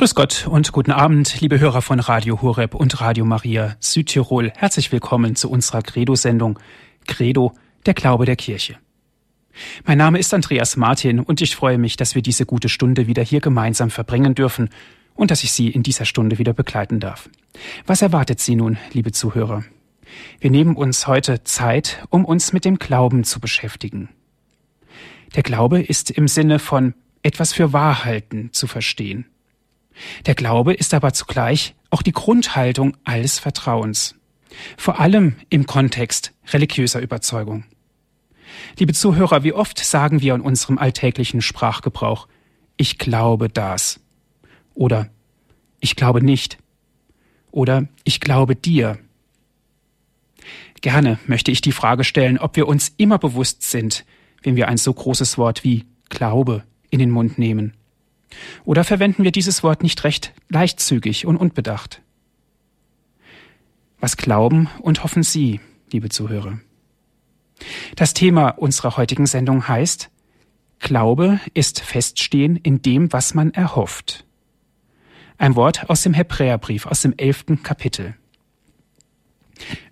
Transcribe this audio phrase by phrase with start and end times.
[0.00, 4.50] Grüß Gott und guten Abend, liebe Hörer von Radio Horeb und Radio Maria Südtirol.
[4.56, 6.58] Herzlich willkommen zu unserer Credo-Sendung
[7.06, 7.52] Credo,
[7.84, 8.78] der Glaube der Kirche.
[9.84, 13.22] Mein Name ist Andreas Martin und ich freue mich, dass wir diese gute Stunde wieder
[13.22, 14.70] hier gemeinsam verbringen dürfen
[15.16, 17.28] und dass ich Sie in dieser Stunde wieder begleiten darf.
[17.84, 19.64] Was erwartet Sie nun, liebe Zuhörer?
[20.40, 24.08] Wir nehmen uns heute Zeit, um uns mit dem Glauben zu beschäftigen.
[25.36, 29.26] Der Glaube ist im Sinne von etwas für Wahrhalten zu verstehen.
[30.26, 34.14] Der Glaube ist aber zugleich auch die Grundhaltung alles Vertrauens,
[34.76, 37.64] vor allem im Kontext religiöser Überzeugung.
[38.78, 42.28] Liebe Zuhörer, wie oft sagen wir in unserem alltäglichen Sprachgebrauch,
[42.76, 44.00] ich glaube das
[44.74, 45.10] oder
[45.80, 46.58] ich glaube nicht
[47.50, 48.98] oder ich glaube dir.
[50.80, 54.04] Gerne möchte ich die Frage stellen, ob wir uns immer bewusst sind,
[54.42, 57.74] wenn wir ein so großes Wort wie Glaube in den Mund nehmen.
[58.64, 62.02] Oder verwenden wir dieses Wort nicht recht leichtzügig und unbedacht?
[63.98, 65.60] Was glauben und hoffen Sie,
[65.92, 66.60] liebe Zuhörer?
[67.96, 70.10] Das Thema unserer heutigen Sendung heißt
[70.78, 74.24] Glaube ist Feststehen in dem, was man erhofft.
[75.36, 78.14] Ein Wort aus dem Hebräerbrief, aus dem elften Kapitel.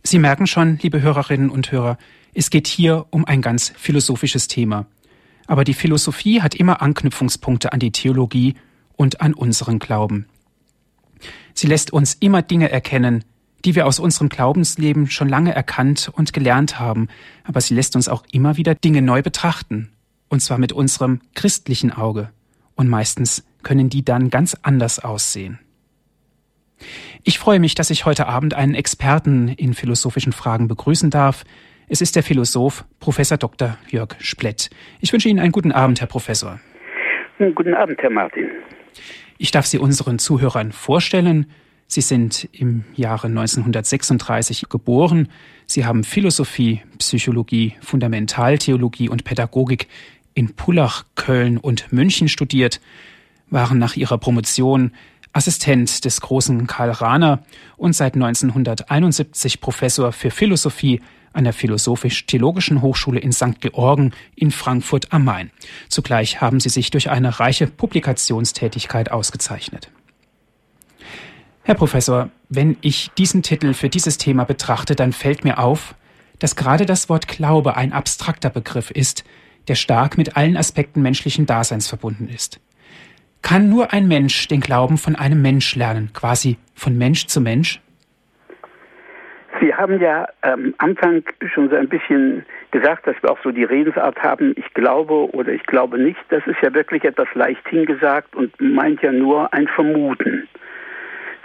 [0.02, 1.98] Sie merken schon, liebe Hörerinnen und Hörer,
[2.32, 4.86] es geht hier um ein ganz philosophisches Thema.
[5.48, 8.54] Aber die Philosophie hat immer Anknüpfungspunkte an die Theologie
[8.94, 10.26] und an unseren Glauben.
[11.54, 13.24] Sie lässt uns immer Dinge erkennen,
[13.64, 17.08] die wir aus unserem Glaubensleben schon lange erkannt und gelernt haben,
[17.44, 19.90] aber sie lässt uns auch immer wieder Dinge neu betrachten,
[20.28, 22.30] und zwar mit unserem christlichen Auge,
[22.76, 25.58] und meistens können die dann ganz anders aussehen.
[27.24, 31.44] Ich freue mich, dass ich heute Abend einen Experten in philosophischen Fragen begrüßen darf,
[31.88, 33.78] es ist der Philosoph Professor Dr.
[33.88, 34.70] Jörg Splett.
[35.00, 36.60] Ich wünsche Ihnen einen guten Abend, Herr Professor.
[37.38, 38.48] Guten Abend, Herr Martin.
[39.38, 41.46] Ich darf Sie unseren Zuhörern vorstellen.
[41.86, 45.28] Sie sind im Jahre 1936 geboren.
[45.66, 49.88] Sie haben Philosophie, Psychologie, Fundamentaltheologie und Pädagogik
[50.34, 52.80] in Pullach, Köln und München studiert,
[53.48, 54.92] waren nach ihrer Promotion
[55.32, 57.44] Assistent des großen Karl Rahner
[57.76, 61.00] und seit 1971 Professor für Philosophie
[61.38, 63.60] an der Philosophisch-Theologischen Hochschule in St.
[63.60, 65.50] Georgen in Frankfurt am Main.
[65.88, 69.90] Zugleich haben sie sich durch eine reiche Publikationstätigkeit ausgezeichnet.
[71.62, 75.94] Herr Professor, wenn ich diesen Titel für dieses Thema betrachte, dann fällt mir auf,
[76.38, 79.24] dass gerade das Wort Glaube ein abstrakter Begriff ist,
[79.68, 82.58] der stark mit allen Aspekten menschlichen Daseins verbunden ist.
[83.42, 87.80] Kann nur ein Mensch den Glauben von einem Mensch lernen, quasi von Mensch zu Mensch?
[89.60, 93.50] Sie haben ja am ähm, Anfang schon so ein bisschen gesagt, dass wir auch so
[93.50, 96.20] die Redensart haben, ich glaube oder ich glaube nicht.
[96.28, 100.48] Das ist ja wirklich etwas leicht hingesagt und meint ja nur ein Vermuten.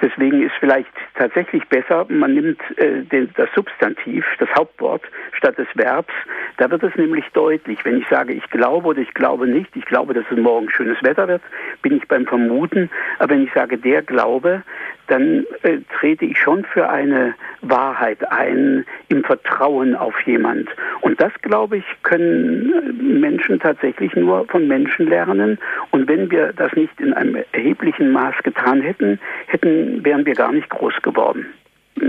[0.03, 5.01] Deswegen ist vielleicht tatsächlich besser, man nimmt äh, den, das Substantiv, das Hauptwort,
[5.31, 6.13] statt des Verbs.
[6.57, 7.85] Da wird es nämlich deutlich.
[7.85, 11.01] Wenn ich sage, ich glaube oder ich glaube nicht, ich glaube, dass es morgen schönes
[11.03, 11.41] Wetter wird,
[11.81, 12.89] bin ich beim Vermuten.
[13.19, 14.63] Aber wenn ich sage, der Glaube,
[15.07, 20.69] dann äh, trete ich schon für eine Wahrheit ein, im Vertrauen auf jemand.
[21.01, 25.57] Und das, glaube ich, können Menschen tatsächlich nur von Menschen lernen.
[25.91, 30.51] Und wenn wir das nicht in einem erheblichen Maß getan hätten, hätten wären wir gar
[30.51, 31.45] nicht groß geworden.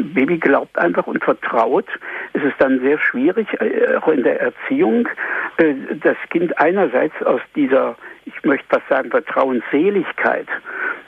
[0.03, 1.87] Baby glaubt einfach und vertraut.
[2.33, 5.09] Es ist dann sehr schwierig, äh, auch in der Erziehung,
[5.59, 10.49] äh, das Kind einerseits aus dieser, ich möchte fast sagen, Vertrauensseligkeit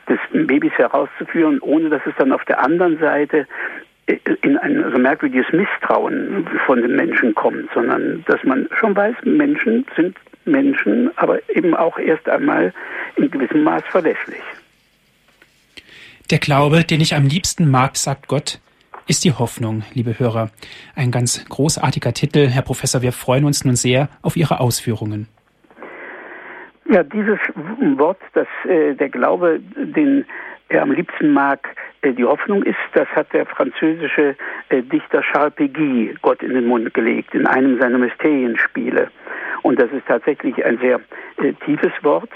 [0.08, 3.46] des Babys herauszuführen, ohne dass es dann auf der anderen Seite
[4.06, 9.16] äh, in ein so merkwürdiges Misstrauen von den Menschen kommt, sondern dass man schon weiß,
[9.24, 12.72] Menschen sind Menschen, aber eben auch erst einmal
[13.16, 14.42] in gewissem Maß verlässlich.
[16.30, 18.60] Der Glaube, den ich am liebsten mag, sagt Gott,
[19.06, 20.50] ist die Hoffnung, liebe Hörer.
[20.94, 22.48] Ein ganz großartiger Titel.
[22.48, 25.28] Herr Professor, wir freuen uns nun sehr auf Ihre Ausführungen.
[26.88, 27.38] Ja, dieses
[27.96, 30.24] Wort, dass äh, der Glaube, den
[30.68, 31.68] er am liebsten mag,
[32.02, 34.36] äh, die Hoffnung ist, das hat der französische
[34.68, 39.08] äh, Dichter Charles Péguy Gott in den Mund gelegt, in einem seiner Mysterienspiele.
[39.62, 41.00] Und das ist tatsächlich ein sehr
[41.38, 42.30] äh, tiefes Wort.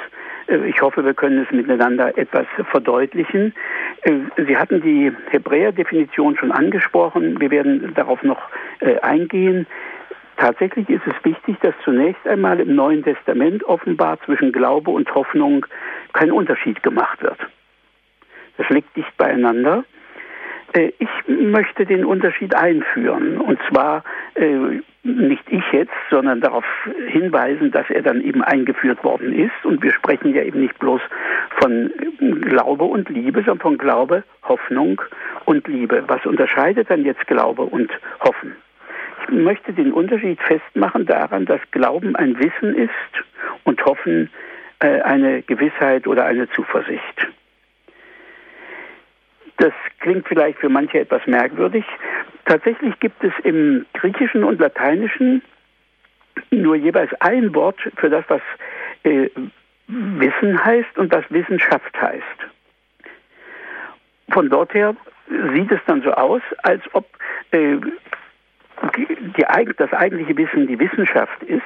[0.67, 3.55] Ich hoffe, wir können es miteinander etwas verdeutlichen.
[4.37, 7.41] Sie hatten die Hebräer-Definition schon angesprochen.
[7.41, 8.49] Wir werden darauf noch
[9.03, 9.69] eingehen.
[10.39, 15.67] Tatsächlich ist es wichtig, dass zunächst einmal im Neuen Testament offenbar zwischen Glaube und Hoffnung
[16.15, 17.39] kein Unterschied gemacht wird.
[18.61, 19.85] Das liegt dicht beieinander.
[20.75, 23.41] Äh, ich möchte den Unterschied einführen.
[23.41, 24.05] Und zwar
[24.35, 26.65] äh, nicht ich jetzt, sondern darauf
[27.09, 29.65] hinweisen, dass er dann eben eingeführt worden ist.
[29.65, 31.01] Und wir sprechen ja eben nicht bloß
[31.59, 31.91] von
[32.43, 35.01] Glaube und Liebe, sondern von Glaube, Hoffnung
[35.47, 36.05] und Liebe.
[36.07, 37.91] Was unterscheidet dann jetzt Glaube und
[38.21, 38.57] Hoffen?
[39.23, 43.25] Ich möchte den Unterschied festmachen daran, dass Glauben ein Wissen ist
[43.65, 44.29] und Hoffen
[44.81, 47.20] äh, eine Gewissheit oder eine Zuversicht.
[49.61, 51.85] Das klingt vielleicht für manche etwas merkwürdig.
[52.47, 55.43] Tatsächlich gibt es im Griechischen und Lateinischen
[56.51, 58.41] nur jeweils ein Wort für das, was
[59.03, 59.29] äh,
[59.87, 62.25] Wissen heißt und was Wissenschaft heißt.
[64.31, 64.97] Von dort her
[65.53, 67.07] sieht es dann so aus, als ob
[67.51, 67.77] äh,
[68.97, 69.07] die,
[69.77, 71.63] das eigentliche Wissen die Wissenschaft ist.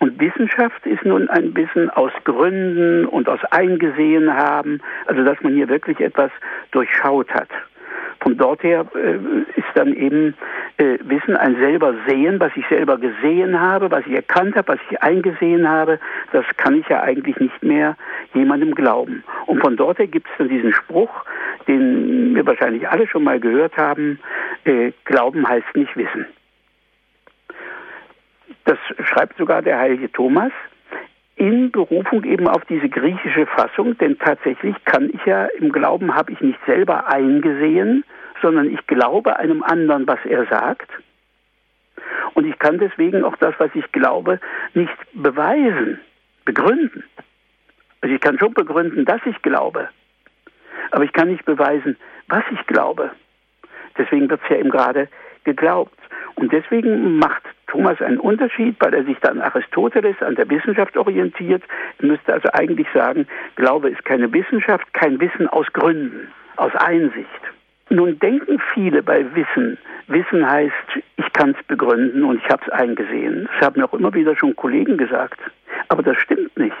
[0.00, 5.54] Und Wissenschaft ist nun ein Wissen aus Gründen und aus Eingesehen haben, also dass man
[5.54, 6.30] hier wirklich etwas
[6.72, 7.48] durchschaut hat.
[8.20, 9.18] Von dort her äh,
[9.58, 10.34] ist dann eben
[10.78, 14.78] äh, Wissen ein selber Sehen, was ich selber gesehen habe, was ich erkannt habe, was
[14.90, 16.00] ich eingesehen habe,
[16.32, 17.96] das kann ich ja eigentlich nicht mehr
[18.34, 19.22] jemandem glauben.
[19.46, 21.24] Und von dort her gibt es dann diesen Spruch,
[21.68, 24.18] den wir wahrscheinlich alle schon mal gehört haben,
[24.64, 26.26] äh, Glauben heißt nicht Wissen.
[28.66, 30.52] Das schreibt sogar der heilige Thomas
[31.36, 36.32] in Berufung eben auf diese griechische Fassung, denn tatsächlich kann ich ja im Glauben habe
[36.32, 38.04] ich nicht selber eingesehen,
[38.42, 40.90] sondern ich glaube einem anderen, was er sagt.
[42.34, 44.40] Und ich kann deswegen auch das, was ich glaube,
[44.74, 46.00] nicht beweisen,
[46.44, 47.04] begründen.
[48.00, 49.88] Also ich kann schon begründen, dass ich glaube,
[50.90, 51.96] aber ich kann nicht beweisen,
[52.28, 53.10] was ich glaube.
[53.96, 55.08] Deswegen wird es ja eben gerade
[55.46, 55.98] geglaubt.
[56.34, 61.62] Und deswegen macht Thomas einen Unterschied, weil er sich dann Aristoteles an der Wissenschaft orientiert.
[61.98, 67.30] Er müsste also eigentlich sagen, Glaube ist keine Wissenschaft, kein Wissen aus Gründen, aus Einsicht.
[67.88, 69.78] Nun denken viele bei Wissen,
[70.08, 70.72] Wissen heißt,
[71.16, 73.48] ich kann es begründen und ich habe es eingesehen.
[73.52, 75.40] Das haben mir auch immer wieder schon Kollegen gesagt.
[75.88, 76.74] Aber das stimmt nicht.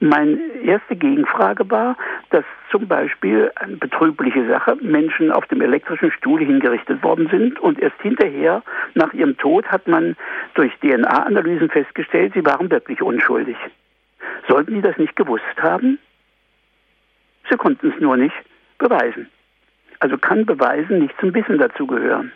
[0.00, 1.96] Meine erste Gegenfrage war,
[2.30, 7.78] dass zum Beispiel eine betrübliche Sache Menschen auf dem elektrischen Stuhl hingerichtet worden sind und
[7.78, 8.62] erst hinterher,
[8.94, 10.16] nach ihrem Tod, hat man
[10.54, 13.56] durch DNA-Analysen festgestellt, sie waren wirklich unschuldig.
[14.48, 15.98] Sollten die das nicht gewusst haben?
[17.48, 18.34] Sie konnten es nur nicht
[18.78, 19.28] beweisen.
[20.00, 22.32] Also kann Beweisen nicht zum Wissen dazugehören.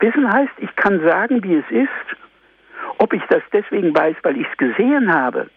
[0.00, 2.16] Wissen heißt, ich kann sagen, wie es ist
[2.98, 5.48] ob ich das deswegen weiß, weil ich es gesehen habe,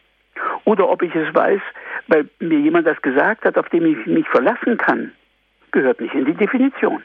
[0.65, 1.61] oder ob ich es weiß,
[2.07, 5.11] weil mir jemand das gesagt hat, auf dem ich mich verlassen kann,
[5.71, 7.03] gehört nicht in die Definition.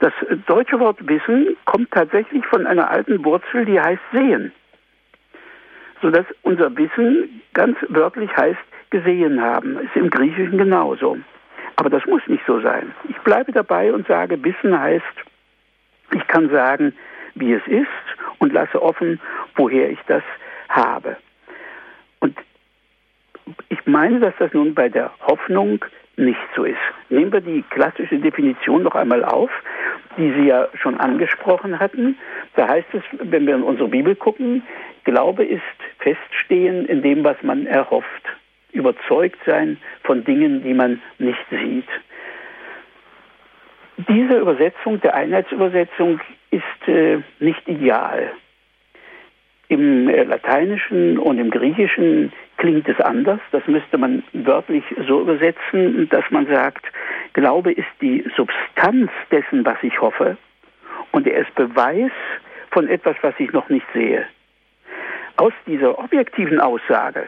[0.00, 0.12] Das
[0.46, 4.52] deutsche Wort Wissen kommt tatsächlich von einer alten Wurzel, die heißt sehen.
[6.00, 9.78] Sodass unser Wissen ganz wörtlich heißt gesehen haben.
[9.78, 11.18] Ist im Griechischen genauso.
[11.76, 12.94] Aber das muss nicht so sein.
[13.08, 15.04] Ich bleibe dabei und sage, Wissen heißt,
[16.14, 16.94] ich kann sagen,
[17.34, 17.88] wie es ist
[18.38, 19.20] und lasse offen,
[19.56, 20.22] woher ich das
[20.68, 21.16] habe.
[22.20, 22.36] Und
[23.68, 25.84] ich meine, dass das nun bei der Hoffnung
[26.16, 26.76] nicht so ist.
[27.08, 29.50] Nehmen wir die klassische Definition noch einmal auf,
[30.16, 32.18] die Sie ja schon angesprochen hatten.
[32.56, 34.62] Da heißt es, wenn wir in unsere Bibel gucken,
[35.04, 35.62] Glaube ist
[35.98, 38.06] Feststehen in dem, was man erhofft.
[38.72, 41.88] Überzeugt sein von Dingen, die man nicht sieht.
[44.08, 48.32] Diese Übersetzung der Einheitsübersetzung ist äh, nicht ideal.
[49.68, 53.40] Im äh, Lateinischen und im Griechischen klingt es anders.
[53.52, 56.84] Das müsste man wörtlich so übersetzen, dass man sagt,
[57.32, 60.36] Glaube ist die Substanz dessen, was ich hoffe,
[61.12, 62.12] und er ist Beweis
[62.70, 64.26] von etwas, was ich noch nicht sehe.
[65.36, 67.26] Aus dieser objektiven Aussage,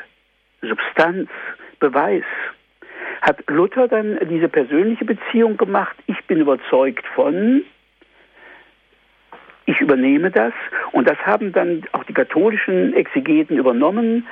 [0.60, 1.30] Substanz,
[1.80, 2.24] Beweis,
[3.22, 5.96] hat Luther dann diese persönliche Beziehung gemacht.
[6.06, 7.62] Ich bin überzeugt von,
[9.66, 10.52] ich übernehme das.
[10.92, 14.26] Und das haben dann auch die katholischen Exegeten übernommen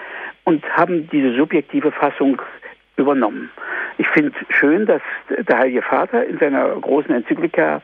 [0.44, 2.40] und haben diese subjektive Fassung
[2.96, 3.50] übernommen.
[3.98, 7.82] Ich finde schön, dass der Heilige Vater in seiner großen Enzyklika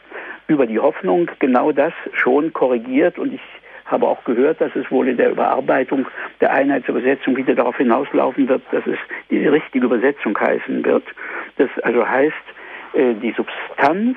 [0.49, 3.41] über die Hoffnung genau das schon korrigiert und ich
[3.87, 6.07] habe auch gehört, dass es wohl in der Überarbeitung
[6.41, 8.99] der Einheitsübersetzung wieder darauf hinauslaufen wird, dass es
[9.31, 11.05] die richtige Übersetzung heißen wird.
[11.57, 12.35] Das also heißt,
[12.95, 14.17] äh, die Substanz,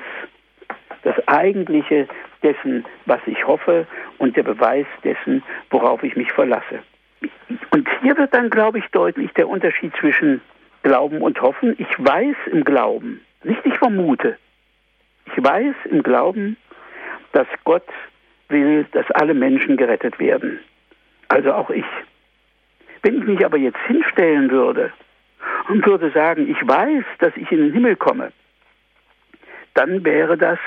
[1.02, 2.08] das Eigentliche
[2.42, 3.86] dessen, was ich hoffe
[4.18, 6.80] und der Beweis dessen, worauf ich mich verlasse.
[7.72, 10.40] Und hier wird dann, glaube ich, deutlich der Unterschied zwischen
[10.82, 11.74] Glauben und Hoffen.
[11.78, 14.38] Ich weiß im Glauben, nicht ich vermute,
[15.26, 16.56] ich weiß im Glauben,
[17.32, 17.86] dass Gott
[18.48, 20.58] will, dass alle Menschen gerettet werden.
[21.28, 21.84] Also auch ich.
[23.02, 24.92] Wenn ich mich aber jetzt hinstellen würde
[25.68, 28.32] und würde sagen, ich weiß, dass ich in den Himmel komme,
[29.74, 30.58] dann wäre das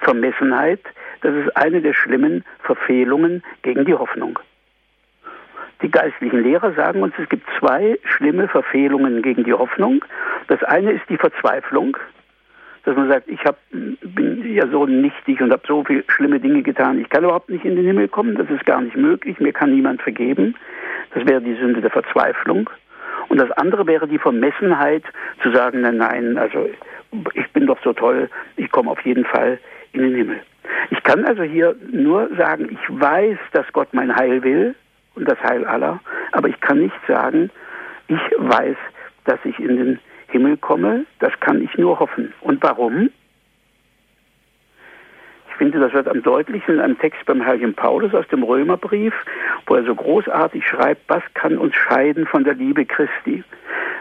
[0.00, 0.80] Vermessenheit,
[1.22, 4.38] das ist eine der schlimmen Verfehlungen gegen die Hoffnung.
[5.82, 10.04] Die geistlichen Lehrer sagen uns, es gibt zwei schlimme Verfehlungen gegen die Hoffnung.
[10.48, 11.96] Das eine ist die Verzweiflung,
[12.84, 16.62] dass man sagt, ich hab, bin ja so nichtig und habe so viele schlimme Dinge
[16.62, 19.52] getan, ich kann überhaupt nicht in den Himmel kommen, das ist gar nicht möglich, mir
[19.52, 20.54] kann niemand vergeben.
[21.14, 22.68] Das wäre die Sünde der Verzweiflung.
[23.28, 25.04] Und das andere wäre die Vermessenheit,
[25.42, 26.68] zu sagen, nein, nein, also
[27.34, 29.58] ich bin doch so toll, ich komme auf jeden Fall
[29.92, 30.40] in den Himmel.
[30.90, 34.74] Ich kann also hier nur sagen, ich weiß, dass Gott mein Heil will
[35.14, 36.00] und das Heil aller,
[36.32, 37.50] aber ich kann nicht sagen,
[38.08, 38.76] ich weiß,
[39.24, 39.98] dass ich in den
[40.28, 42.32] Himmel komme, das kann ich nur hoffen.
[42.40, 43.10] Und warum?
[45.60, 49.12] Ich finde, das wird am deutlichsten in einem Text beim Heiligen Paulus aus dem Römerbrief,
[49.66, 53.44] wo er so großartig schreibt, was kann uns scheiden von der Liebe Christi?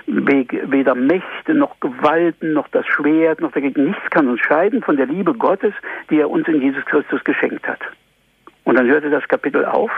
[0.06, 5.08] Weder Mächte noch Gewalten noch das Schwert noch dagegen nichts kann uns scheiden von der
[5.08, 5.74] Liebe Gottes,
[6.10, 7.82] die er uns in Jesus Christus geschenkt hat.
[8.64, 9.92] Und dann hörte das Kapitel auf.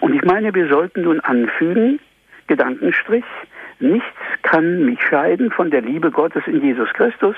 [0.00, 2.00] Und ich meine, wir sollten nun anfügen,
[2.46, 3.26] Gedankenstrich,
[3.78, 4.08] nichts
[4.40, 7.36] kann mich scheiden von der Liebe Gottes in Jesus Christus,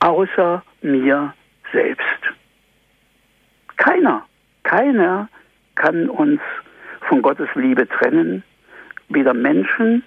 [0.00, 1.32] außer mir
[1.72, 2.02] selbst.
[3.76, 4.24] Keiner,
[4.62, 5.28] keiner
[5.74, 6.40] kann uns
[7.08, 8.42] von Gottes Liebe trennen,
[9.08, 10.04] weder Menschen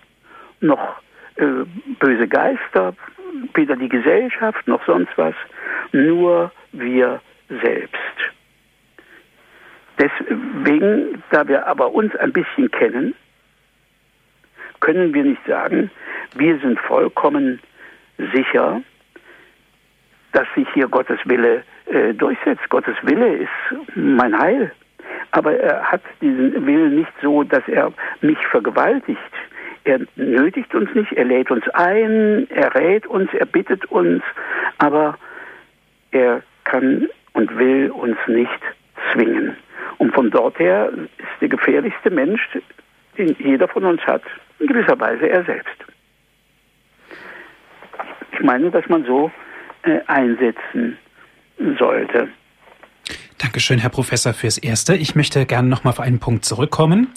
[0.62, 1.02] noch
[1.36, 1.66] äh,
[2.00, 2.96] böse Geister,
[3.54, 5.36] weder die Gesellschaft noch sonst was,
[5.92, 7.96] nur wir selbst.
[10.00, 13.16] Deswegen, da wir aber uns ein bisschen kennen,
[14.82, 15.90] können wir nicht sagen,
[16.36, 17.60] wir sind vollkommen
[18.34, 18.82] sicher,
[20.36, 22.68] dass sich hier Gottes Wille äh, durchsetzt.
[22.70, 24.72] Gottes Wille ist mein Heil.
[25.32, 29.20] Aber er hat diesen Willen nicht so, dass er mich vergewaltigt.
[29.86, 34.24] Er nötigt uns nicht, er lädt uns ein, er rät uns, er bittet uns,
[34.78, 35.18] aber
[36.12, 38.62] er kann und will uns nicht
[39.14, 39.56] zwingen.
[40.00, 42.42] Und von dort her ist der gefährlichste Mensch,
[43.18, 44.24] den jeder von uns hat,
[44.60, 45.86] in gewisser Weise er selbst.
[48.34, 49.32] Ich meine, dass man so
[50.08, 50.98] einsetzen
[51.80, 52.30] sollte.
[53.38, 54.96] Dankeschön, Herr Professor, fürs Erste.
[54.96, 57.10] Ich möchte gerne noch mal auf einen Punkt zurückkommen.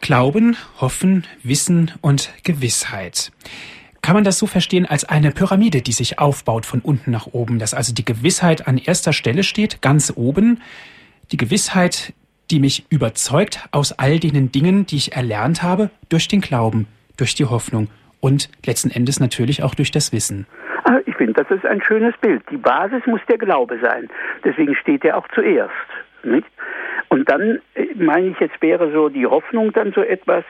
[0.00, 3.32] Glauben, Hoffen, Wissen und Gewissheit.
[4.02, 7.58] Kann man das so verstehen als eine Pyramide, die sich aufbaut von unten nach oben,
[7.58, 10.62] dass also die Gewissheit an erster Stelle steht, ganz oben,
[11.32, 12.12] die Gewissheit,
[12.50, 16.86] die mich überzeugt aus all den Dingen, die ich erlernt habe, durch den Glauben,
[17.16, 17.88] durch die Hoffnung
[18.20, 20.46] und letzten Endes natürlich auch durch das Wissen.
[20.88, 22.44] Ah, ich finde, das ist ein schönes Bild.
[22.48, 24.08] Die Basis muss der Glaube sein.
[24.44, 25.72] Deswegen steht er auch zuerst.
[26.22, 26.46] Nicht?
[27.08, 30.44] Und dann äh, meine ich, jetzt wäre so die Hoffnung dann so etwas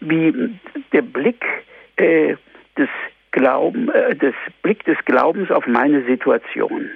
[0.00, 0.58] wie
[0.94, 1.44] der Blick
[1.96, 2.36] äh,
[2.78, 2.88] des
[3.32, 6.88] Glauben, äh, des Blick des Glaubens auf meine Situation.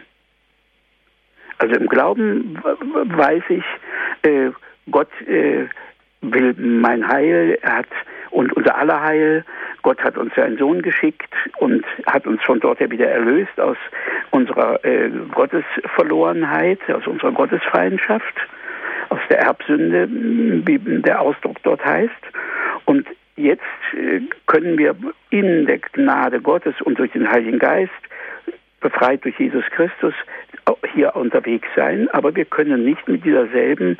[1.58, 3.64] Also im Glauben weiß ich,
[4.22, 4.50] äh,
[4.90, 5.66] Gott äh,
[6.22, 7.88] will mein Heil, er hat
[8.30, 9.44] und unser aller Heil.
[9.82, 13.76] Gott hat uns seinen Sohn geschickt und hat uns von dort her wieder erlöst aus
[14.30, 18.34] unserer äh, Gottesverlorenheit, aus unserer Gottesfeindschaft,
[19.08, 22.12] aus der Erbsünde, wie der Ausdruck dort heißt.
[22.84, 23.06] Und
[23.36, 24.96] jetzt äh, können wir
[25.30, 27.92] in der Gnade Gottes und durch den Heiligen Geist
[28.80, 30.14] befreit durch Jesus Christus
[30.94, 33.98] hier unterwegs sein, aber wir können nicht mit dieser selben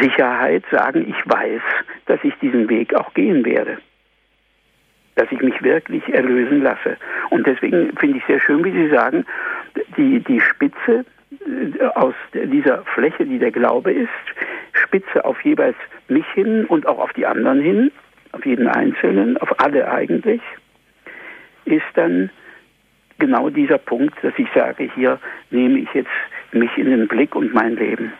[0.00, 1.62] Sicherheit sagen, ich weiß,
[2.06, 3.78] dass ich diesen Weg auch gehen werde.
[5.16, 6.96] Dass ich mich wirklich erlösen lasse.
[7.30, 9.24] Und deswegen finde ich sehr schön, wie Sie sagen,
[9.96, 14.08] die, die Spitze äh, aus dieser Fläche, die der Glaube ist,
[14.72, 15.76] Spitze auf jeweils
[16.08, 17.92] mich hin und auch auf die anderen hin,
[18.32, 20.40] auf jeden Einzelnen, auf alle eigentlich,
[21.64, 22.30] ist dann
[23.18, 25.18] genau dieser Punkt, dass ich sage, hier
[25.50, 26.10] nehme ich jetzt
[26.52, 28.12] mich in den Blick und mein Leben.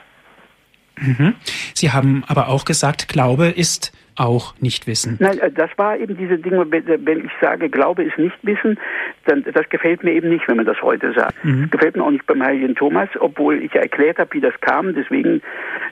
[1.03, 1.35] Mhm.
[1.75, 5.17] Sie haben aber auch gesagt, Glaube ist auch nicht wissen.
[5.21, 8.79] Nein, äh, das war eben diese Dinge, wenn ich sage, Glaube ist nicht wissen,
[9.25, 11.43] dann das gefällt mir eben nicht, wenn man das heute sagt.
[11.45, 11.71] Mhm.
[11.71, 14.95] Gefällt mir auch nicht beim Heiligen Thomas, obwohl ich erklärt habe, wie das kam.
[14.95, 15.41] Deswegen,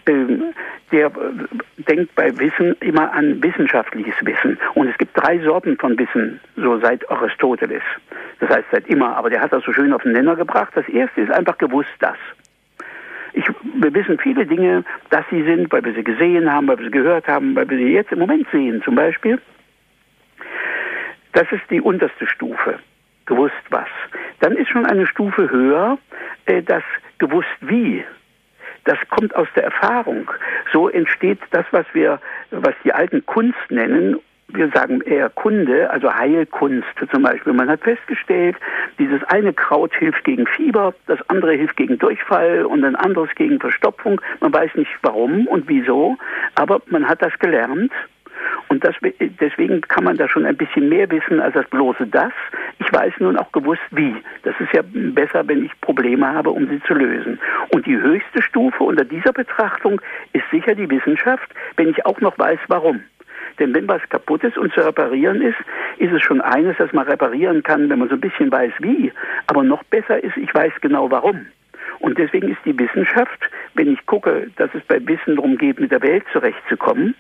[0.07, 0.43] ähm,
[0.93, 4.59] der äh, denkt bei Wissen immer an wissenschaftliches Wissen.
[4.75, 7.83] Und es gibt drei Sorten von Wissen, so seit Aristoteles.
[8.41, 10.73] Das heißt seit immer, aber der hat das so schön auf den Nenner gebracht.
[10.75, 12.17] Das erste ist einfach gewusst das.
[13.33, 13.45] Ich,
[13.75, 16.91] wir wissen viele Dinge, dass sie sind, weil wir sie gesehen haben, weil wir sie
[16.91, 19.41] gehört haben, weil wir sie jetzt im Moment sehen zum Beispiel.
[21.33, 22.79] Das ist die unterste Stufe.
[23.27, 23.89] Gewusst was.
[24.41, 25.99] Dann ist schon eine Stufe höher
[26.47, 26.83] äh, das
[27.19, 28.05] gewusst wie.
[28.85, 30.31] Das kommt aus der Erfahrung.
[30.73, 32.21] So entsteht das, was wir,
[32.51, 34.19] was die alten Kunst nennen,
[34.53, 37.53] wir sagen eher Kunde, also Heilkunst zum Beispiel.
[37.53, 38.57] Man hat festgestellt,
[38.99, 43.61] dieses eine Kraut hilft gegen Fieber, das andere hilft gegen Durchfall und ein anderes gegen
[43.61, 44.21] Verstopfung.
[44.41, 46.17] Man weiß nicht warum und wieso,
[46.55, 47.93] aber man hat das gelernt
[48.69, 48.95] und das,
[49.41, 52.33] deswegen kann man da schon ein bisschen mehr wissen als das bloße das.
[52.79, 54.15] Ich weiß nun auch gewusst, wie.
[54.43, 57.39] Das ist ja besser, wenn ich Probleme habe, um sie zu lösen.
[57.73, 60.01] Und die höchste Stufe unter dieser Betrachtung
[60.33, 63.03] ist sicher die Wissenschaft, wenn ich auch noch weiß, warum.
[63.61, 65.59] Denn wenn was kaputt ist und zu reparieren ist,
[65.99, 69.13] ist es schon eines, das man reparieren kann, wenn man so ein bisschen weiß, wie.
[69.47, 71.47] Aber noch besser ist, ich weiß genau warum.
[71.99, 73.39] Und deswegen ist die Wissenschaft,
[73.75, 77.15] wenn ich gucke, dass es bei Wissen darum geht, mit der Welt zurechtzukommen,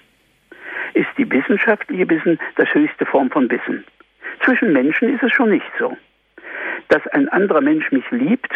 [0.94, 3.85] ist die wissenschaftliche Wissen das höchste Form von Wissen.
[4.42, 5.97] Zwischen Menschen ist es schon nicht so.
[6.88, 8.52] Dass ein anderer Mensch mich liebt,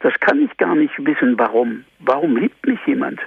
[0.00, 1.84] das kann ich gar nicht wissen, warum.
[1.98, 3.20] Warum liebt mich jemand?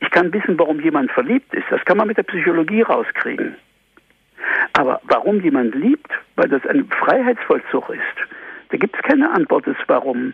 [0.00, 1.66] Ich kann wissen, warum jemand verliebt ist.
[1.70, 3.56] Das kann man mit der Psychologie rauskriegen.
[4.74, 8.28] Aber warum jemand liebt, weil das ein Freiheitsvollzug ist,
[8.70, 10.32] da gibt es keine Antwort des Warum.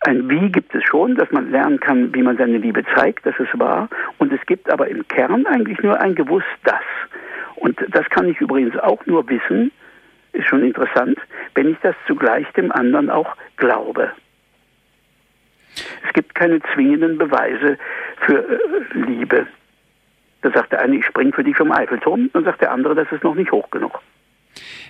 [0.00, 3.38] Ein Wie gibt es schon, dass man lernen kann, wie man seine Liebe zeigt, das
[3.38, 3.88] ist wahr.
[4.18, 6.82] Und es gibt aber im Kern eigentlich nur ein gewusst das.
[7.56, 9.70] Und das kann ich übrigens auch nur wissen,
[10.32, 11.18] ist schon interessant,
[11.54, 14.10] wenn ich das zugleich dem anderen auch glaube.
[16.06, 17.78] Es gibt keine zwingenden Beweise
[18.26, 18.58] für äh,
[18.94, 19.46] Liebe.
[20.42, 23.10] Da sagt der eine, ich springe für dich vom Eiffelturm, dann sagt der andere, das
[23.12, 24.00] ist noch nicht hoch genug.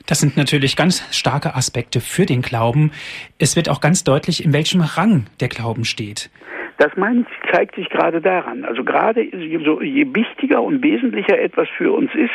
[0.06, 2.92] Das sind natürlich ganz starke Aspekte für den Glauben.
[3.38, 6.30] Es wird auch ganz deutlich, in welchem Rang der Glauben steht.
[6.78, 8.64] Das meine ich, zeigt sich gerade daran.
[8.64, 9.26] Also gerade
[9.64, 12.30] so, je wichtiger und wesentlicher etwas für uns ist,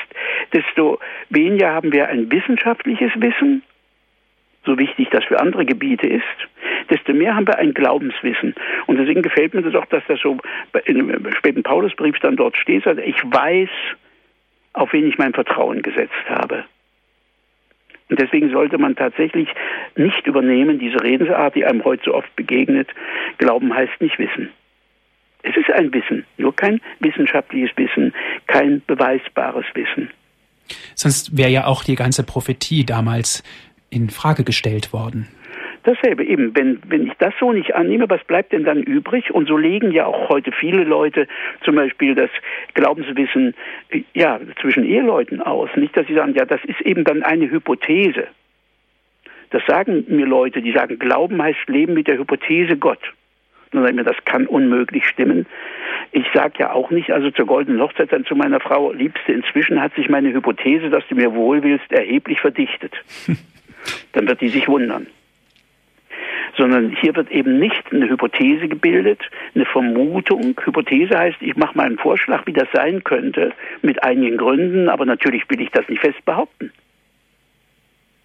[0.54, 3.64] desto weniger haben wir ein wissenschaftliches Wissen,
[4.66, 6.24] so wichtig das für andere Gebiete ist,
[6.90, 8.56] desto mehr haben wir ein Glaubenswissen.
[8.88, 10.38] Und deswegen gefällt mir das auch, dass das so
[10.86, 13.70] im späten Paulusbrief dann dort steht, also ich weiß,
[14.74, 16.66] auf wen ich mein Vertrauen gesetzt habe.
[18.10, 19.50] Und deswegen sollte man tatsächlich
[19.96, 22.88] nicht übernehmen, diese Redensart, die einem heute so oft begegnet.
[23.40, 24.50] Glauben heißt nicht wissen.
[25.42, 28.14] Es ist ein Wissen, nur kein wissenschaftliches Wissen,
[28.48, 30.10] kein beweisbares Wissen.
[30.96, 33.44] Sonst wäre ja auch die ganze Prophetie damals
[33.90, 35.28] in Frage gestellt worden.
[35.86, 39.30] Dasselbe eben, wenn, wenn ich das so nicht annehme, was bleibt denn dann übrig?
[39.30, 41.28] Und so legen ja auch heute viele Leute
[41.64, 42.32] zum Beispiel das
[42.74, 43.54] Glaubenswissen
[43.90, 45.70] äh, ja, zwischen Eheleuten aus.
[45.76, 48.28] Nicht, dass sie sagen, ja, das ist eben dann eine Hypothese.
[49.52, 53.14] Das sagen mir Leute, die sagen, Glauben heißt Leben mit der Hypothese Gott.
[53.72, 55.46] Dann sage ich mir, das kann unmöglich stimmen.
[56.12, 59.80] Ich sage ja auch nicht, also zur goldenen Hochzeit dann zu meiner Frau, Liebste, inzwischen
[59.80, 62.94] hat sich meine Hypothese, dass du mir wohl willst, erheblich verdichtet.
[64.14, 65.08] Dann wird die sich wundern
[66.58, 69.20] sondern hier wird eben nicht eine Hypothese gebildet,
[69.54, 70.56] eine Vermutung.
[70.64, 75.06] Hypothese heißt, ich mache mal einen Vorschlag, wie das sein könnte, mit einigen Gründen, aber
[75.06, 76.72] natürlich will ich das nicht fest behaupten.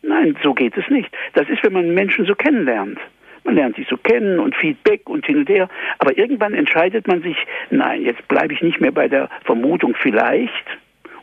[0.02, 1.10] Nein, so geht es nicht.
[1.34, 2.98] Das ist, wenn man Menschen so kennenlernt.
[3.44, 5.68] Man lernt sich so kennen und Feedback und hin und her.
[5.98, 7.36] Aber irgendwann entscheidet man sich,
[7.70, 10.64] nein, jetzt bleibe ich nicht mehr bei der Vermutung vielleicht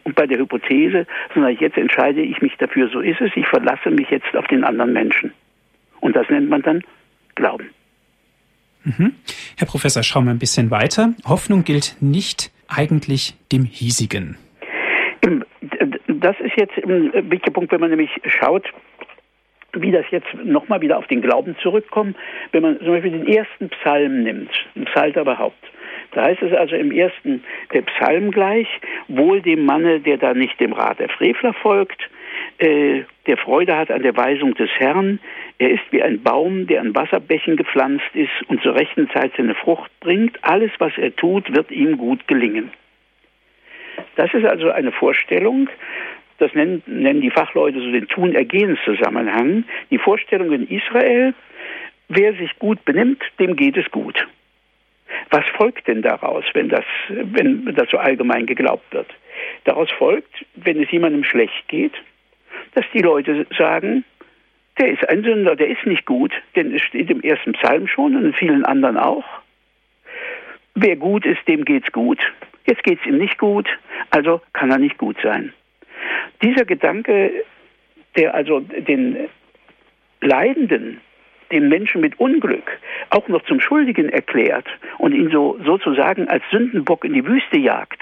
[0.08, 3.30] und bei der Hypothese, sondern jetzt entscheide ich mich dafür, so ist es.
[3.36, 5.34] Ich verlasse mich jetzt auf den anderen Menschen.
[6.00, 6.82] Und das nennt man dann
[7.36, 7.70] glauben.
[8.86, 9.16] Mhm.
[9.58, 11.14] Herr Professor, schauen wir ein bisschen weiter.
[11.28, 14.38] Hoffnung gilt nicht eigentlich dem Hiesigen.
[16.08, 18.66] Das ist jetzt ein wichtiger Punkt, wenn man nämlich schaut,
[19.74, 22.16] wie das jetzt nochmal wieder auf den Glauben zurückkommt,
[22.54, 25.62] wenn man zum Beispiel den ersten Psalm nimmt, ein Psalter überhaupt.
[26.12, 28.68] Da heißt es also im ersten Psalm gleich,
[29.08, 32.02] wohl dem Manne, der da nicht dem Rat der Frevler folgt,
[32.60, 35.20] äh, der Freude hat an der Weisung des Herrn.
[35.60, 39.56] Er ist wie ein Baum, der an Wasserbächen gepflanzt ist und zur rechten Zeit seine
[39.56, 40.38] Frucht bringt.
[40.44, 42.72] Alles, was er tut, wird ihm gut gelingen.
[44.16, 45.70] Das ist also eine Vorstellung,
[46.40, 49.64] das nennen, nennen die Fachleute so den Tun-Ergehens-Zusammenhang.
[49.90, 51.34] Die Vorstellung in Israel,
[52.10, 54.28] wer sich gut benimmt, dem geht es gut.
[55.30, 59.08] Was folgt denn daraus, wenn das, wenn das so allgemein geglaubt wird?
[59.64, 61.94] Daraus folgt, wenn es jemandem schlecht geht,
[62.74, 64.04] dass die Leute sagen,
[64.80, 68.16] der ist ein Sünder, der ist nicht gut, denn es steht im ersten Psalm schon
[68.16, 69.26] und in vielen anderen auch.
[70.76, 72.20] Wer gut ist, dem geht's gut.
[72.66, 73.68] Jetzt geht's ihm nicht gut,
[74.12, 75.54] also kann er nicht gut sein.
[76.44, 77.32] Dieser Gedanke,
[78.16, 79.28] der also den
[80.22, 81.02] Leidenden,
[81.52, 82.80] den Menschen mit Unglück
[83.10, 88.02] auch noch zum Schuldigen erklärt und ihn so sozusagen als Sündenbock in die Wüste jagt,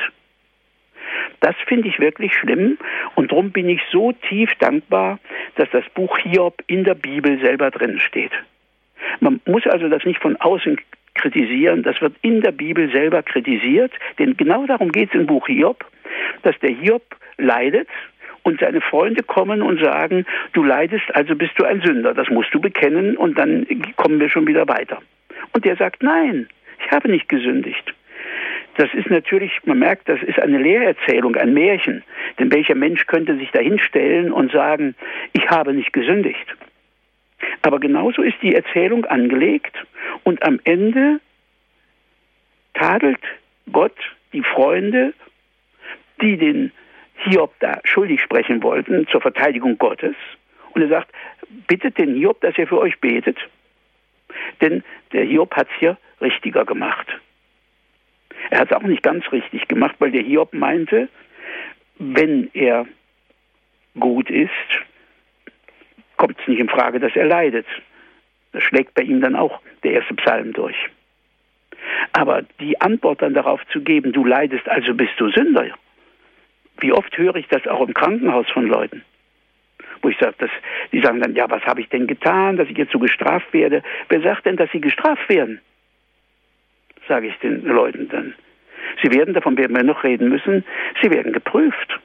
[1.40, 2.78] das finde ich wirklich schlimm
[3.16, 5.20] und darum bin ich so tief dankbar,
[5.56, 8.32] dass das Buch Hiob in der Bibel selber drin steht.
[9.20, 10.80] Man muss also das nicht von außen
[11.14, 15.48] kritisieren, das wird in der Bibel selber kritisiert, denn genau darum geht es im Buch
[15.48, 15.86] Hiob,
[16.44, 17.04] dass der Hiob
[17.38, 17.88] leidet
[18.46, 22.54] und seine Freunde kommen und sagen, du leidest, also bist du ein Sünder, das musst
[22.54, 25.02] du bekennen und dann kommen wir schon wieder weiter.
[25.52, 26.48] Und der sagt, nein,
[26.86, 27.94] ich habe nicht gesündigt.
[28.78, 32.04] Das ist natürlich, man merkt, das ist eine Lehrerzählung, ein Märchen.
[32.38, 34.96] Denn welcher Mensch könnte sich dahinstellen und sagen,
[35.34, 36.46] ich habe nicht gesündigt?
[37.64, 39.76] Aber genauso ist die Erzählung angelegt
[40.24, 41.20] und am Ende
[42.76, 43.22] tadelt
[43.72, 43.98] Gott
[44.34, 45.14] die Freunde,
[46.22, 46.72] die den
[47.26, 50.16] Hiob da schuldig sprechen wollten zur Verteidigung Gottes.
[50.74, 51.12] Und er sagt,
[51.68, 53.38] bittet den Hiob, dass er für euch betet.
[54.62, 57.08] Denn der Hiob hat es hier richtiger gemacht.
[58.50, 61.10] Er hat es auch nicht ganz richtig gemacht, weil der Hiob meinte,
[61.98, 62.86] wenn er
[64.00, 64.52] gut ist,
[66.18, 67.66] kommt es nicht in Frage, dass er leidet.
[68.52, 70.76] Das schlägt bei ihm dann auch der erste Psalm durch.
[72.14, 75.76] Aber die Antwort dann darauf zu geben, du leidest, also bist du Sünder.
[76.80, 79.04] Wie oft höre ich das auch im Krankenhaus von Leuten?
[80.02, 80.52] Wo ich sage, dass,
[80.92, 83.82] die sagen dann, ja, was habe ich denn getan, dass ich jetzt so gestraft werde?
[84.10, 85.62] Wer sagt denn, dass sie gestraft werden?
[87.08, 88.36] Sage ich den Leuten dann.
[89.02, 90.64] Sie werden, davon werden wir noch reden müssen,
[91.02, 92.00] sie werden geprüft,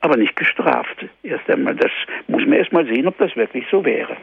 [0.00, 1.06] aber nicht gestraft.
[1.22, 1.92] Erst einmal, das
[2.26, 4.16] muss man erst mal sehen, ob das wirklich so wäre.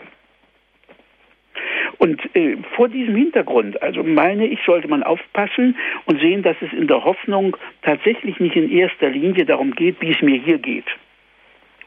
[2.05, 6.71] Und äh, vor diesem Hintergrund, also meine ich, sollte man aufpassen und sehen, dass es
[6.71, 10.85] in der Hoffnung tatsächlich nicht in erster Linie darum geht, wie es mir hier geht.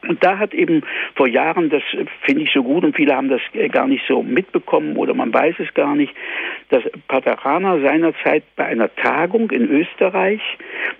[0.05, 0.81] Und da hat eben
[1.15, 1.83] vor Jahren, das
[2.23, 5.33] finde ich so gut und viele haben das äh, gar nicht so mitbekommen oder man
[5.33, 6.13] weiß es gar nicht,
[6.67, 10.41] dass Paterana seinerzeit bei einer Tagung in Österreich,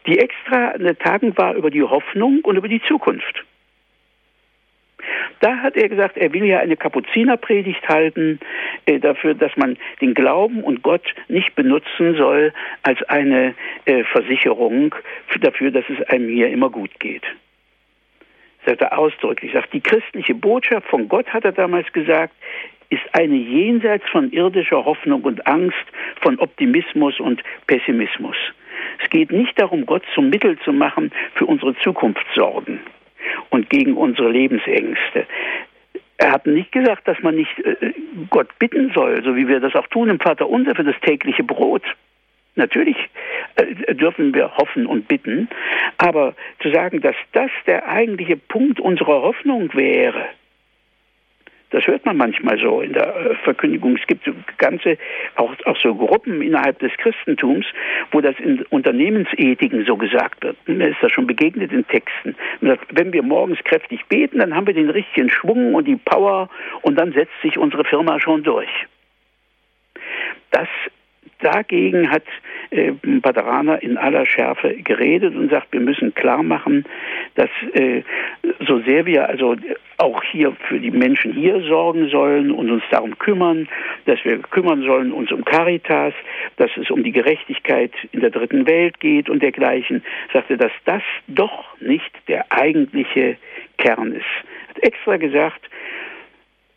[0.08, 3.44] die extra eine Tagung war über die Hoffnung und über die Zukunft.
[5.40, 8.40] Da hat er gesagt, er will ja eine Kapuzinerpredigt halten
[8.86, 14.94] äh, dafür, dass man den Glauben und Gott nicht benutzen soll als eine äh, Versicherung
[15.40, 17.24] dafür, dass es einem hier immer gut geht.
[18.66, 22.34] Sagt er ausdrücklich, sagt, die christliche Botschaft von Gott, hat er damals gesagt,
[22.90, 25.78] ist eine jenseits von irdischer Hoffnung und Angst,
[26.22, 28.36] von Optimismus und Pessimismus.
[29.02, 32.82] Es geht nicht darum, Gott zum Mittel zu machen für unsere Zukunftssorgen
[33.50, 35.26] und gegen unsere Lebensängste.
[36.18, 37.94] Er hat nicht gesagt, dass man nicht äh,
[38.30, 41.44] Gott bitten soll, so wie wir das auch tun im Vater Unser für das tägliche
[41.44, 41.84] Brot.
[42.56, 42.98] Natürlich
[43.56, 45.48] äh, dürfen wir hoffen und bitten,
[45.98, 50.26] aber zu sagen, dass das der eigentliche Punkt unserer Hoffnung wäre,
[51.72, 53.96] das hört man manchmal so in der äh, Verkündigung.
[53.98, 54.98] Es gibt ganze,
[55.36, 57.66] auch, auch so Gruppen innerhalb des Christentums,
[58.12, 60.58] wo das in Unternehmensethiken so gesagt wird.
[60.68, 62.36] Mir ist das schon begegnet in Texten.
[62.62, 66.50] Sagt, wenn wir morgens kräftig beten, dann haben wir den richtigen Schwung und die Power
[66.82, 68.70] und dann setzt sich unsere Firma schon durch.
[70.52, 70.68] Das
[71.40, 72.24] Dagegen hat
[72.70, 76.86] äh, Paderana in aller Schärfe geredet und sagt, wir müssen klar machen,
[77.36, 78.04] dass äh,
[78.68, 79.56] so sehr wir also
[79.98, 83.70] auch hier für die Menschen hier sorgen sollen und uns darum kümmern,
[84.06, 86.14] dass wir kümmern sollen uns um Caritas,
[86.58, 91.04] dass es um die Gerechtigkeit in der dritten Welt geht und dergleichen, sagte, dass das
[91.28, 93.38] doch nicht der eigentliche
[93.78, 94.26] Kern ist.
[94.70, 95.70] Hat extra gesagt,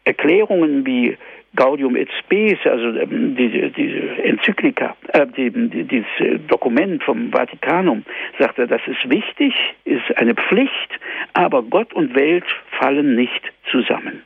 [0.05, 1.16] Erklärungen wie
[1.55, 7.31] Gaudium et Spes, also ähm, diese, diese Enzyklika, äh, die, die, dieses äh, Dokument vom
[7.31, 8.05] Vatikanum,
[8.38, 10.99] sagt er, das ist wichtig, ist eine Pflicht,
[11.35, 12.45] aber Gott und Welt
[12.79, 14.23] fallen nicht zusammen.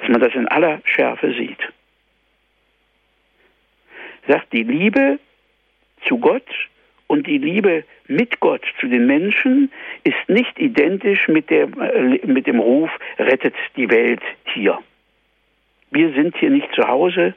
[0.00, 1.60] Dass man das in aller Schärfe sieht.
[4.26, 5.18] Sagt die Liebe
[6.06, 6.48] zu Gott
[7.08, 9.70] und die Liebe mit Gott zu den Menschen
[10.04, 14.22] ist nicht identisch mit, der, äh, mit dem Ruf, rettet die Welt
[14.54, 14.78] hier.
[15.90, 17.34] Wir sind hier nicht zu Hause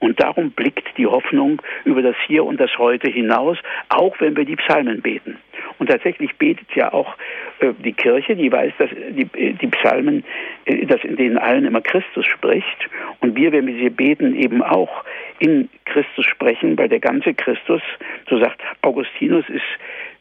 [0.00, 3.56] und darum blickt die Hoffnung über das Hier und das Heute hinaus,
[3.88, 5.38] auch wenn wir die Psalmen beten.
[5.78, 7.16] Und tatsächlich betet ja auch
[7.60, 10.24] äh, die Kirche, die weiß, dass die, die Psalmen,
[10.66, 12.88] äh, dass in denen allen immer Christus spricht.
[13.20, 15.04] Und wir, wenn wir sie beten, eben auch
[15.38, 17.82] in Christus sprechen, weil der ganze Christus,
[18.28, 19.62] so sagt Augustinus, ist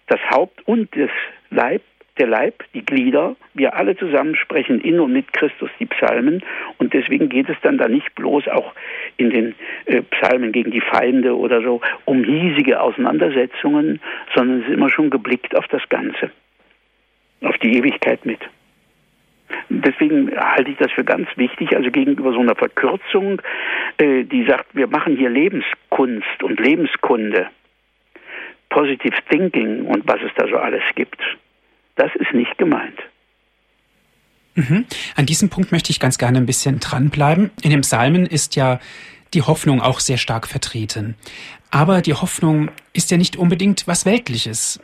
[0.07, 1.11] das Haupt und das
[1.49, 1.81] Leib
[2.19, 6.43] der Leib, die Glieder, wir alle zusammen sprechen in und mit Christus die Psalmen
[6.77, 8.73] und deswegen geht es dann da nicht bloß auch
[9.17, 13.99] in den äh, Psalmen gegen die Feinde oder so um hiesige Auseinandersetzungen,
[14.35, 16.31] sondern es ist immer schon geblickt auf das Ganze,
[17.41, 18.39] auf die Ewigkeit mit.
[19.69, 23.41] Deswegen halte ich das für ganz wichtig, also gegenüber so einer Verkürzung,
[23.97, 27.47] äh, die sagt, wir machen hier Lebenskunst und Lebenskunde,
[28.69, 31.19] Positive Thinking und was es da so alles gibt.
[31.95, 32.99] Das ist nicht gemeint.
[34.55, 34.85] Mhm.
[35.15, 37.51] An diesem Punkt möchte ich ganz gerne ein bisschen dranbleiben.
[37.63, 38.79] In dem Psalmen ist ja
[39.33, 41.15] die Hoffnung auch sehr stark vertreten.
[41.71, 44.79] Aber die Hoffnung ist ja nicht unbedingt was Weltliches.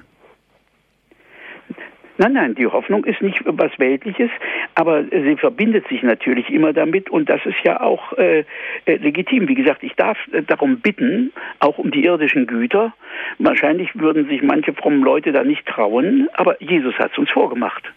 [2.17, 4.29] Nein, nein, die Hoffnung ist nicht was Weltliches,
[4.75, 8.43] aber sie verbindet sich natürlich immer damit und das ist ja auch äh,
[8.85, 9.47] äh, legitim.
[9.47, 12.93] Wie gesagt, ich darf äh, darum bitten, auch um die irdischen Güter.
[13.37, 17.91] Wahrscheinlich würden sich manche frommen Leute da nicht trauen, aber Jesus hat es uns vorgemacht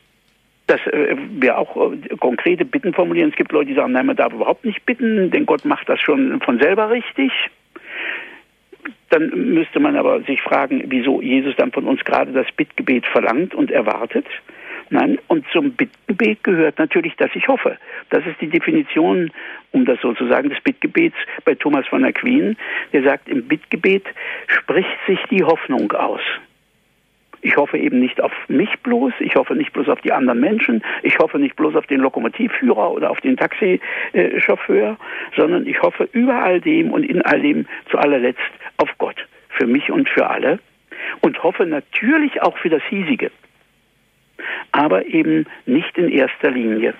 [0.68, 3.30] dass äh, wir auch konkrete Bitten formulieren.
[3.30, 6.00] Es gibt Leute, die sagen, nein, man darf überhaupt nicht bitten, denn Gott macht das
[6.00, 7.32] schon von selber richtig.
[9.10, 13.54] Dann müsste man aber sich fragen, wieso Jesus dann von uns gerade das Bittgebet verlangt
[13.54, 14.24] und erwartet.
[14.92, 17.78] Nein, und zum Bittgebet gehört natürlich, dass ich hoffe.
[18.10, 19.30] Das ist die Definition,
[19.70, 22.58] um das sozusagen des Bittgebets bei Thomas von Aquin.
[22.92, 24.04] Der sagt, im Bittgebet
[24.48, 26.20] spricht sich die Hoffnung aus.
[27.40, 30.84] Ich hoffe eben nicht auf mich bloß, ich hoffe nicht bloß auf die anderen Menschen,
[31.02, 34.98] ich hoffe nicht bloß auf den Lokomotivführer oder auf den Taxichauffeur,
[35.34, 38.40] sondern ich hoffe über all dem und in all dem zu allerletzt
[38.76, 39.16] auf Gott,
[39.48, 40.58] für mich und für alle
[41.22, 43.30] und hoffe natürlich auch für das Hiesige,
[44.72, 46.94] aber eben nicht in erster Linie.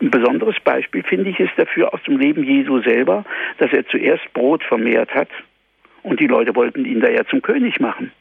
[0.00, 3.24] Ein besonderes Beispiel finde ich ist dafür aus dem Leben Jesu selber,
[3.58, 5.28] dass er zuerst Brot vermehrt hat
[6.02, 8.12] und die Leute wollten ihn da ja zum König machen.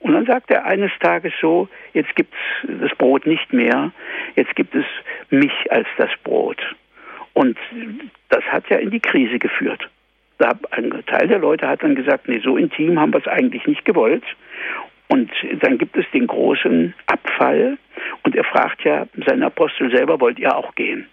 [0.00, 3.92] Und dann sagt er eines Tages so, jetzt gibt es das Brot nicht mehr,
[4.34, 4.84] jetzt gibt es
[5.28, 6.58] mich als das Brot.
[7.34, 7.58] Und
[8.30, 9.88] das hat ja in die Krise geführt.
[10.38, 13.66] Da ein Teil der Leute hat dann gesagt, nee, so intim haben wir es eigentlich
[13.66, 14.24] nicht gewollt.
[15.10, 15.28] Und
[15.60, 17.78] dann gibt es den großen Abfall
[18.22, 21.08] und er fragt ja seinen Apostel selber, wollt ihr auch gehen?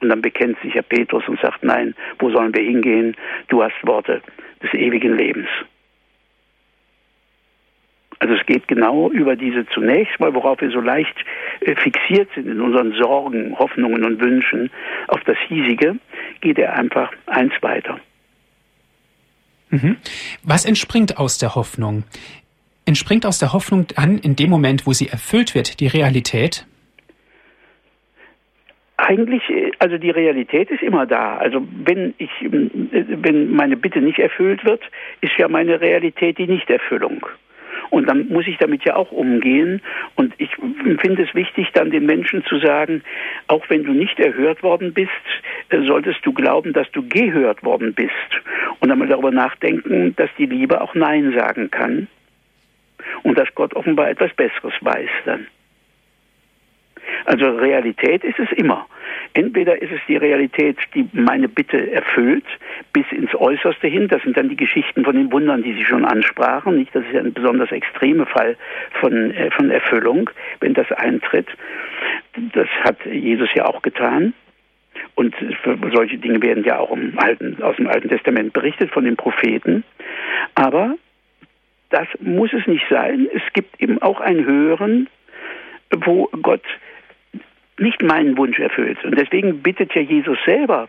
[0.00, 3.16] Und dann bekennt sich Herr Petrus und sagt, nein, wo sollen wir hingehen?
[3.48, 4.20] Du hast Worte
[4.62, 5.48] des ewigen Lebens.
[8.18, 11.16] Also es geht genau über diese zunächst mal, worauf wir so leicht
[11.60, 14.70] äh, fixiert sind in unseren Sorgen, Hoffnungen und Wünschen,
[15.08, 15.96] auf das Hiesige,
[16.42, 17.98] geht er einfach eins weiter.
[19.70, 19.96] Mhm.
[20.42, 22.04] Was entspringt aus der Hoffnung?
[22.86, 26.66] Entspringt aus der Hoffnung dann in dem Moment, wo sie erfüllt wird, die Realität?
[28.96, 31.36] Eigentlich, äh, also die Realität ist immer da.
[31.36, 34.82] Also wenn ich, äh, wenn meine Bitte nicht erfüllt wird,
[35.20, 37.26] ist ja meine Realität die Nichterfüllung.
[37.90, 39.82] Und dann muss ich damit ja auch umgehen.
[40.14, 40.50] Und ich
[41.00, 43.02] finde es wichtig, dann den Menschen zu sagen,
[43.48, 45.10] auch wenn du nicht erhört worden bist,
[45.70, 48.12] äh, solltest du glauben, dass du gehört worden bist.
[48.78, 52.08] Und dann mal darüber nachdenken, dass die Liebe auch Nein sagen kann.
[53.22, 55.46] Und dass Gott offenbar etwas Besseres weiß dann.
[57.24, 58.86] Also Realität ist es immer.
[59.34, 62.44] Entweder ist es die Realität, die meine Bitte erfüllt,
[62.92, 64.08] bis ins Äußerste hin.
[64.08, 66.76] Das sind dann die Geschichten von den Wundern, die Sie schon ansprachen.
[66.76, 68.56] Nicht, das ist ja ein besonders extremer Fall
[69.00, 71.48] von, äh, von Erfüllung, wenn das eintritt.
[72.54, 74.32] Das hat Jesus ja auch getan.
[75.14, 75.34] Und
[75.92, 79.84] solche Dinge werden ja auch Alten, aus dem Alten Testament berichtet von den Propheten.
[80.54, 80.96] Aber
[81.90, 83.28] das muss es nicht sein.
[83.32, 85.08] Es gibt eben auch ein Hören,
[85.90, 86.64] wo Gott
[87.78, 89.04] nicht meinen Wunsch erfüllt.
[89.04, 90.88] Und deswegen bittet ja Jesus selber.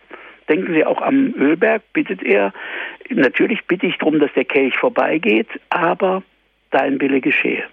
[0.49, 2.53] Denken Sie auch am Ölberg, bittet er,
[3.09, 6.23] natürlich bitte ich darum, dass der Kelch vorbeigeht, aber
[6.71, 7.63] dein Wille geschehe.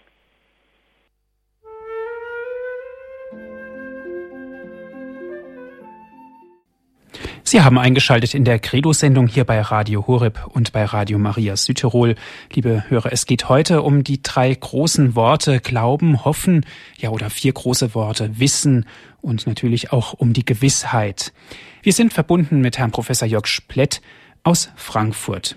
[7.46, 12.14] Sie haben eingeschaltet in der Credo-Sendung hier bei Radio Horeb und bei Radio Maria Südtirol.
[12.54, 16.64] Liebe Hörer, es geht heute um die drei großen Worte Glauben, Hoffen,
[16.96, 18.86] ja oder vier große Worte Wissen
[19.20, 21.34] und natürlich auch um die Gewissheit.
[21.82, 24.00] Wir sind verbunden mit Herrn Professor Jörg Splett
[24.42, 25.56] aus Frankfurt.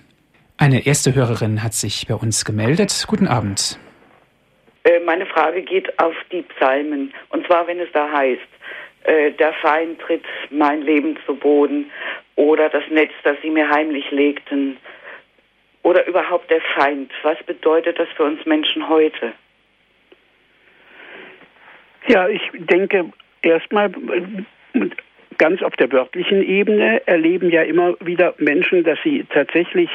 [0.58, 3.06] Eine erste Hörerin hat sich bei uns gemeldet.
[3.08, 3.80] Guten Abend.
[4.84, 7.14] Äh, meine Frage geht auf die Psalmen.
[7.30, 8.57] Und zwar, wenn es da heißt,
[9.08, 11.90] äh, der Feind tritt mein Leben zu Boden
[12.36, 14.78] oder das Netz, das sie mir heimlich legten
[15.84, 17.12] oder überhaupt der Feind.
[17.24, 19.32] Was bedeutet das für uns Menschen heute?
[22.08, 23.92] Ja, ich denke erstmal
[25.38, 29.90] ganz auf der wörtlichen Ebene erleben ja immer wieder Menschen, dass sie tatsächlich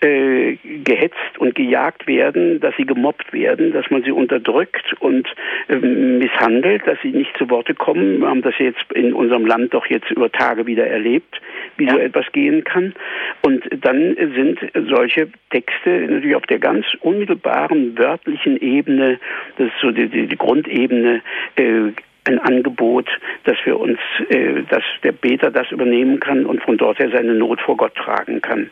[0.00, 5.28] äh, gehetzt und gejagt werden, dass sie gemobbt werden, dass man sie unterdrückt und
[5.68, 8.20] äh, misshandelt, dass sie nicht zu Worte kommen.
[8.20, 11.40] Wir haben das jetzt in unserem Land doch jetzt über Tage wieder erlebt,
[11.76, 11.92] wie ja.
[11.92, 12.94] so etwas gehen kann.
[13.42, 19.18] Und dann sind solche Texte natürlich auf der ganz unmittelbaren wörtlichen Ebene,
[19.56, 21.22] das ist so die, die, die Grundebene,
[21.56, 21.92] äh,
[22.28, 23.08] ein Angebot,
[23.44, 27.34] dass wir uns, äh, dass der Beter das übernehmen kann und von dort her seine
[27.34, 28.70] Not vor Gott tragen kann.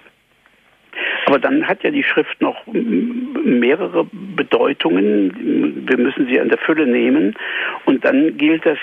[1.27, 5.85] Aber dann hat ja die Schrift noch mehrere Bedeutungen.
[5.89, 7.35] Wir müssen sie an der Fülle nehmen.
[7.85, 8.79] Und dann gilt das,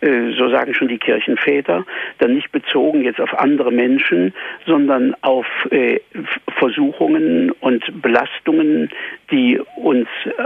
[0.00, 1.86] äh, so sagen schon die Kirchenväter,
[2.18, 4.34] dann nicht bezogen jetzt auf andere Menschen,
[4.66, 6.00] sondern auf äh,
[6.58, 8.90] Versuchungen und Belastungen,
[9.30, 10.44] die uns äh,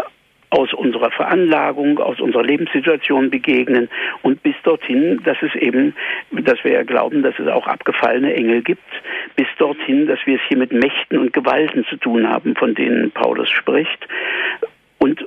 [0.51, 3.89] aus unserer Veranlagung, aus unserer Lebenssituation begegnen
[4.23, 5.95] und bis dorthin, dass es eben,
[6.31, 8.83] dass wir ja glauben, dass es auch abgefallene Engel gibt,
[9.37, 13.11] bis dorthin, dass wir es hier mit Mächten und Gewalten zu tun haben, von denen
[13.11, 14.07] Paulus spricht
[14.99, 15.25] und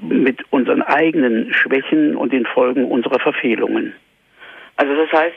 [0.00, 3.94] mit unseren eigenen Schwächen und den Folgen unserer Verfehlungen.
[4.76, 5.36] Also das heißt,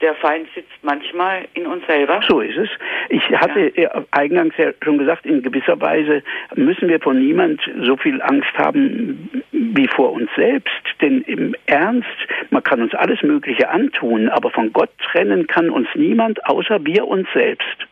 [0.00, 2.20] der Feind sitzt manchmal in uns selber.
[2.28, 2.68] So ist es.
[3.08, 4.04] Ich hatte ja.
[4.10, 6.22] eingangs ja schon gesagt, in gewisser Weise
[6.54, 10.70] müssen wir von niemand so viel Angst haben wie vor uns selbst.
[11.00, 12.08] Denn im Ernst,
[12.50, 17.06] man kann uns alles Mögliche antun, aber von Gott trennen kann uns niemand außer wir
[17.06, 17.86] uns selbst.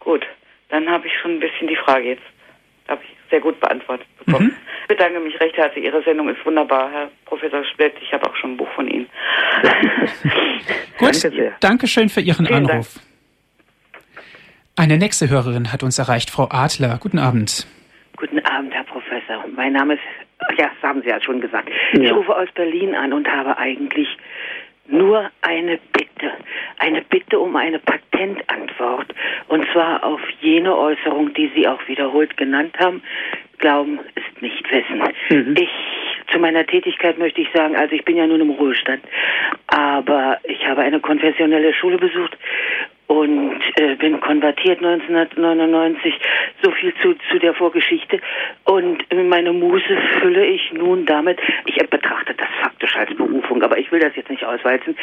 [0.00, 0.26] Gut,
[0.68, 2.22] dann habe ich schon ein bisschen die Frage jetzt.
[2.88, 4.48] Habe ich sehr gut beantwortet bekommen.
[4.48, 4.56] Mhm.
[4.82, 5.84] Ich bedanke mich recht herzlich.
[5.84, 7.94] Ihre Sendung ist wunderbar, Herr Professor Splett.
[8.02, 9.06] Ich habe auch schon ein Buch von Ihnen.
[10.98, 12.94] Gut, danke, danke schön für Ihren Vielen Anruf.
[12.94, 13.06] Dank.
[14.76, 16.98] Eine nächste Hörerin hat uns erreicht, Frau Adler.
[17.00, 17.66] Guten Abend.
[18.16, 19.44] Guten Abend, Herr Professor.
[19.56, 20.02] Mein Name ist,
[20.58, 21.70] ja, das haben Sie ja schon gesagt.
[21.94, 22.02] Ja.
[22.02, 24.08] Ich rufe aus Berlin an und habe eigentlich
[24.92, 26.32] nur eine Bitte.
[26.78, 29.12] Eine Bitte um eine Patentantwort.
[29.48, 33.02] Und zwar auf jene Äußerung, die Sie auch wiederholt genannt haben.
[33.58, 35.02] Glauben ist nicht Wissen.
[35.30, 35.54] Mhm.
[35.58, 35.70] Ich
[36.32, 39.02] zu meiner Tätigkeit möchte ich sagen, also ich bin ja nun im Ruhestand,
[39.66, 42.36] aber ich habe eine konfessionelle Schule besucht
[43.12, 46.14] und äh, bin konvertiert 1999.
[46.62, 48.18] So viel zu, zu der Vorgeschichte.
[48.64, 53.92] Und meine Muse fülle ich nun damit, ich betrachte das faktisch als Berufung, aber ich
[53.92, 54.96] will das jetzt nicht auswalzen.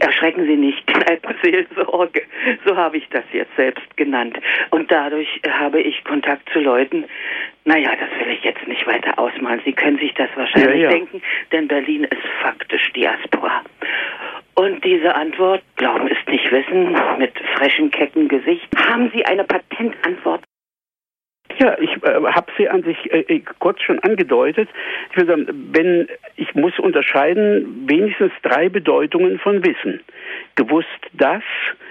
[0.00, 2.22] Erschrecken Sie nicht, Kneipenseelsorge,
[2.66, 4.38] so habe ich das jetzt selbst genannt.
[4.70, 7.06] Und dadurch habe ich Kontakt zu Leuten,
[7.64, 9.62] naja, das will ich jetzt nicht weiter ausmalen.
[9.64, 10.90] Sie können sich das wahrscheinlich ja, ja.
[10.90, 13.62] denken, denn Berlin ist faktisch Diaspora.
[14.58, 18.68] Und diese Antwort, Glauben ist nicht Wissen, mit frechen, kecken Gesicht.
[18.76, 20.42] Haben Sie eine Patentantwort?
[21.58, 24.68] Ja, ich äh, habe sie an sich äh, äh, kurz schon angedeutet.
[25.10, 30.00] Ich würde sagen, wenn ich muss unterscheiden wenigstens drei Bedeutungen von Wissen:
[30.56, 31.42] gewusst das,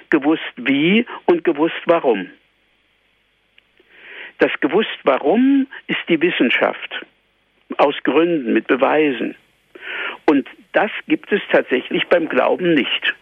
[0.10, 2.30] gewusst wie und gewusst warum.
[4.40, 7.06] Das gewusst warum ist die Wissenschaft
[7.78, 9.36] aus Gründen mit Beweisen.
[10.30, 13.16] Und das gibt es tatsächlich beim Glauben nicht.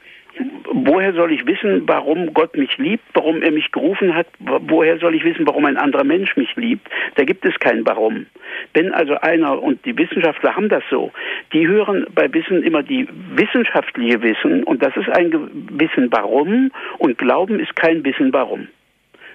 [0.72, 4.28] Woher soll ich wissen, warum Gott mich liebt, warum er mich gerufen hat?
[4.39, 6.88] Woher soll ich wissen, warum ein anderer Mensch mich liebt?
[7.15, 8.26] Da gibt es kein Warum.
[8.74, 11.12] Wenn also einer, und die Wissenschaftler haben das so,
[11.54, 15.32] die hören bei Wissen immer die wissenschaftliche Wissen, und das ist ein
[15.78, 18.67] Wissen Warum, und Glauben ist kein Wissen Warum.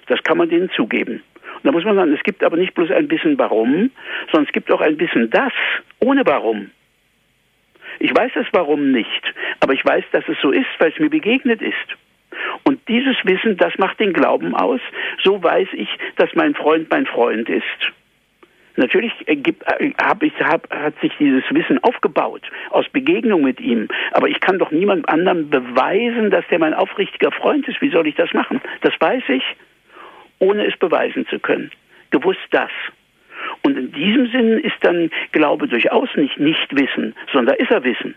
[0.07, 1.23] Das kann man denen zugeben.
[1.55, 3.91] Und da muss man sagen, es gibt aber nicht bloß ein Wissen Warum,
[4.31, 5.53] sondern es gibt auch ein Wissen Das
[5.99, 6.71] ohne Warum.
[7.99, 11.09] Ich weiß es warum nicht, aber ich weiß, dass es so ist, weil es mir
[11.09, 11.75] begegnet ist.
[12.63, 14.81] Und dieses Wissen, das macht den Glauben aus.
[15.23, 17.63] So weiß ich, dass mein Freund mein Freund ist.
[18.75, 19.65] Natürlich gibt,
[20.01, 23.89] hab ich, hab, hat sich dieses Wissen aufgebaut aus Begegnung mit ihm.
[24.11, 27.81] Aber ich kann doch niemand anderem beweisen, dass der mein aufrichtiger Freund ist.
[27.81, 28.61] Wie soll ich das machen?
[28.81, 29.43] Das weiß ich,
[30.39, 31.71] ohne es beweisen zu können.
[32.11, 32.71] Gewusst das.
[33.69, 38.15] Und in diesem Sinn ist dann Glaube durchaus nicht Nichtwissen, sondern ist er Wissen.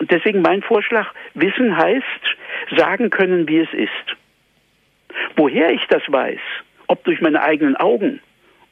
[0.00, 2.04] Und deswegen mein Vorschlag, Wissen heißt,
[2.76, 4.16] sagen können, wie es ist.
[5.36, 6.40] Woher ich das weiß,
[6.88, 8.18] ob durch meine eigenen Augen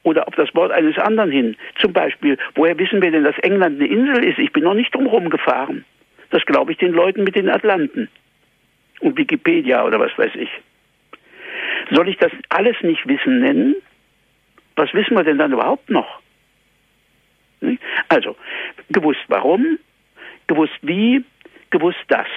[0.03, 3.79] oder auf das Wort eines anderen hin, zum Beispiel, woher wissen wir denn, dass England
[3.79, 4.37] eine Insel ist?
[4.37, 5.85] Ich bin noch nicht drumherum gefahren.
[6.29, 8.09] Das glaube ich den Leuten mit den Atlanten
[8.99, 10.49] und Wikipedia oder was weiß ich.
[11.91, 13.75] Soll ich das alles nicht Wissen nennen?
[14.75, 16.19] Was wissen wir denn dann überhaupt noch?
[18.07, 18.35] Also,
[18.89, 19.77] gewusst warum,
[20.47, 21.23] gewusst wie,
[21.69, 22.27] gewusst das.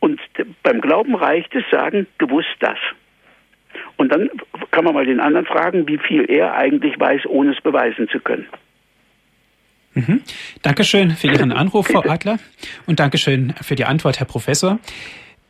[0.00, 0.20] Und
[0.62, 2.78] beim Glauben reicht es sagen, gewusst das.
[3.96, 4.30] Und dann
[4.70, 8.20] kann man mal den anderen fragen, wie viel er eigentlich weiß, ohne es beweisen zu
[8.20, 8.46] können.
[9.94, 10.22] Mhm.
[10.62, 12.38] Dankeschön für Ihren Anruf, Frau Adler.
[12.86, 14.78] Und Dankeschön für die Antwort, Herr Professor.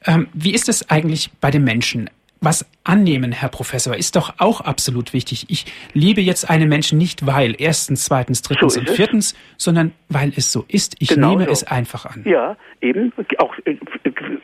[0.07, 2.09] Ähm, wie ist es eigentlich bei den Menschen?
[2.41, 5.47] Was annehmen, Herr Professor, ist doch auch absolut wichtig.
[5.49, 10.33] Ich liebe jetzt einen Menschen nicht, weil erstens, zweitens, drittens so und viertens, sondern weil
[10.37, 10.97] es so ist.
[11.01, 11.51] Ich genau nehme so.
[11.51, 12.23] es einfach an.
[12.25, 13.13] Ja, eben.
[13.39, 13.77] Auch äh,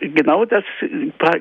[0.01, 0.65] genau das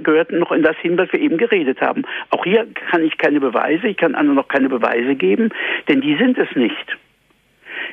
[0.03, 2.03] gehört noch in das hin, was wir eben geredet haben.
[2.29, 5.49] Auch hier kann ich keine Beweise, ich kann anderen noch keine Beweise geben,
[5.87, 6.97] denn die sind es nicht.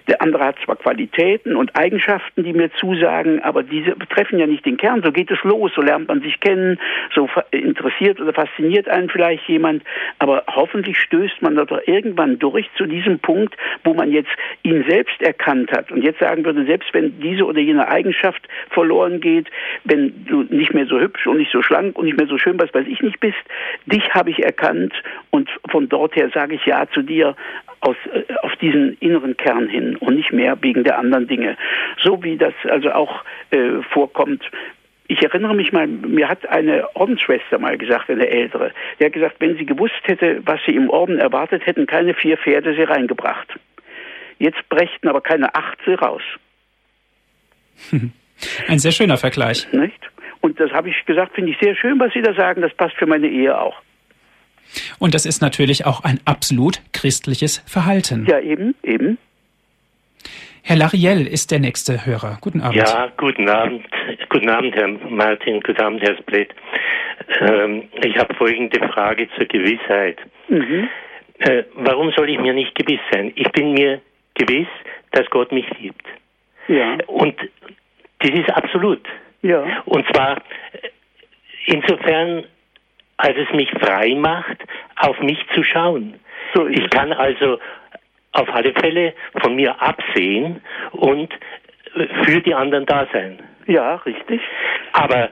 [0.09, 4.65] Der andere hat zwar Qualitäten und Eigenschaften, die mir zusagen, aber diese betreffen ja nicht
[4.67, 5.03] den Kern.
[5.03, 6.79] So geht es los, so lernt man sich kennen,
[7.15, 9.83] so interessiert oder fasziniert einen vielleicht jemand,
[10.19, 14.31] aber hoffentlich stößt man da doch irgendwann durch zu diesem Punkt, wo man jetzt
[14.63, 19.21] ihn selbst erkannt hat und jetzt sagen würde, selbst wenn diese oder jene Eigenschaft verloren
[19.21, 19.49] geht,
[19.85, 22.59] wenn du nicht mehr so hübsch und nicht so schlank und nicht mehr so schön,
[22.59, 23.39] was weiß ich nicht bist,
[23.87, 24.93] dich habe ich erkannt
[25.31, 27.37] und von dort her sage ich ja zu dir,
[27.81, 31.57] aus, äh, auf diesen inneren Kern hin und nicht mehr wegen der anderen Dinge.
[32.03, 34.43] So wie das also auch äh, vorkommt
[35.11, 39.37] ich erinnere mich mal, mir hat eine Ordensschwester mal gesagt, eine ältere, die hat gesagt,
[39.41, 43.49] wenn sie gewusst hätte, was sie im Orden erwartet, hätten keine vier Pferde sie reingebracht.
[44.39, 46.23] Jetzt brächten aber keine acht sie raus.
[48.69, 49.67] Ein sehr schöner Vergleich.
[49.73, 49.99] Nicht?
[50.43, 52.95] Und das habe ich gesagt, finde ich sehr schön, was Sie da sagen, das passt
[52.95, 53.83] für meine Ehe auch.
[54.99, 58.27] Und das ist natürlich auch ein absolut christliches Verhalten.
[58.29, 59.19] Ja, eben, eben.
[60.63, 62.39] Herr Lariel ist der nächste Hörer.
[62.41, 62.77] Guten Abend.
[62.77, 63.85] Ja, guten Abend.
[64.29, 65.61] Guten Abend, Herr Martin.
[65.61, 66.51] Guten Abend, Herr Split.
[67.41, 70.19] Ähm, ich habe folgende Frage zur Gewissheit.
[70.49, 70.89] Mhm.
[71.39, 73.33] Äh, warum soll ich mir nicht gewiss sein?
[73.35, 74.01] Ich bin mir
[74.35, 74.69] gewiss,
[75.13, 76.05] dass Gott mich liebt.
[76.69, 76.99] Ja.
[77.07, 77.35] Und
[78.19, 79.01] das ist absolut.
[79.43, 79.83] Ja.
[79.87, 80.89] Und zwar äh,
[81.67, 82.45] insofern,
[83.21, 84.65] als es mich frei macht,
[84.97, 86.15] auf mich zu schauen.
[86.55, 87.59] So ich kann also
[88.33, 89.13] auf alle Fälle
[89.43, 90.63] von mir absehen
[90.93, 91.31] und
[91.95, 93.39] äh, für die anderen da sein.
[93.67, 94.41] Ja, richtig.
[94.93, 95.31] Aber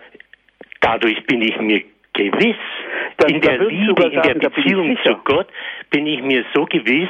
[0.80, 1.82] dadurch bin ich mir
[2.12, 2.57] gewiss,
[3.16, 5.49] Dann, in der Liebe, in der Beziehung zu Gott,
[5.91, 7.09] bin ich mir so gewiss,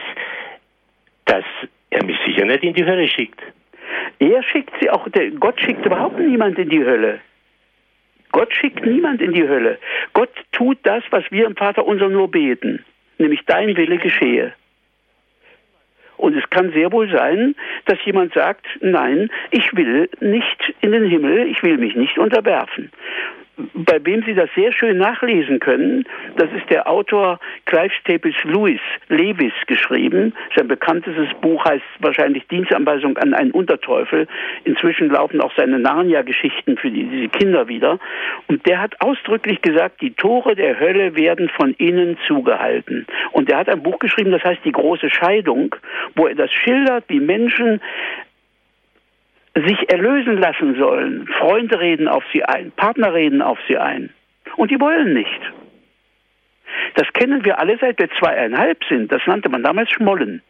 [1.25, 1.45] dass
[1.91, 3.41] er mich sicher nicht in die Hölle schickt.
[4.21, 5.09] Er schickt sie auch,
[5.41, 7.21] Gott schickt überhaupt niemand in die Hölle.
[8.39, 9.79] Gott schickt niemand in die Hölle.
[10.13, 12.85] Gott tut das, was wir im Vater unser nur beten,
[13.19, 14.53] nämlich dein Wille geschehe.
[16.19, 21.07] Und es kann sehr wohl sein, dass jemand sagt, nein, ich will nicht in den
[21.07, 22.93] Himmel, ich will mich nicht unterwerfen
[23.75, 26.05] bei wem Sie das sehr schön nachlesen können,
[26.37, 30.33] das ist der Autor Clive Staples Lewis, Lewis geschrieben.
[30.57, 34.27] Sein bekanntestes Buch heißt wahrscheinlich Dienstanweisung an einen Unterteufel.
[34.65, 37.99] Inzwischen laufen auch seine Narnia-Geschichten für die, diese Kinder wieder.
[38.47, 43.07] Und der hat ausdrücklich gesagt, die Tore der Hölle werden von innen zugehalten.
[43.33, 45.75] Und er hat ein Buch geschrieben, das heißt Die große Scheidung,
[46.15, 47.81] wo er das schildert, wie Menschen
[49.67, 51.27] sich erlösen lassen sollen.
[51.27, 54.11] Freunde reden auf sie ein, Partner reden auf sie ein.
[54.57, 55.41] Und die wollen nicht.
[56.95, 59.11] Das kennen wir alle seit wir zweieinhalb sind.
[59.11, 60.43] Das nannte man damals Schmollen.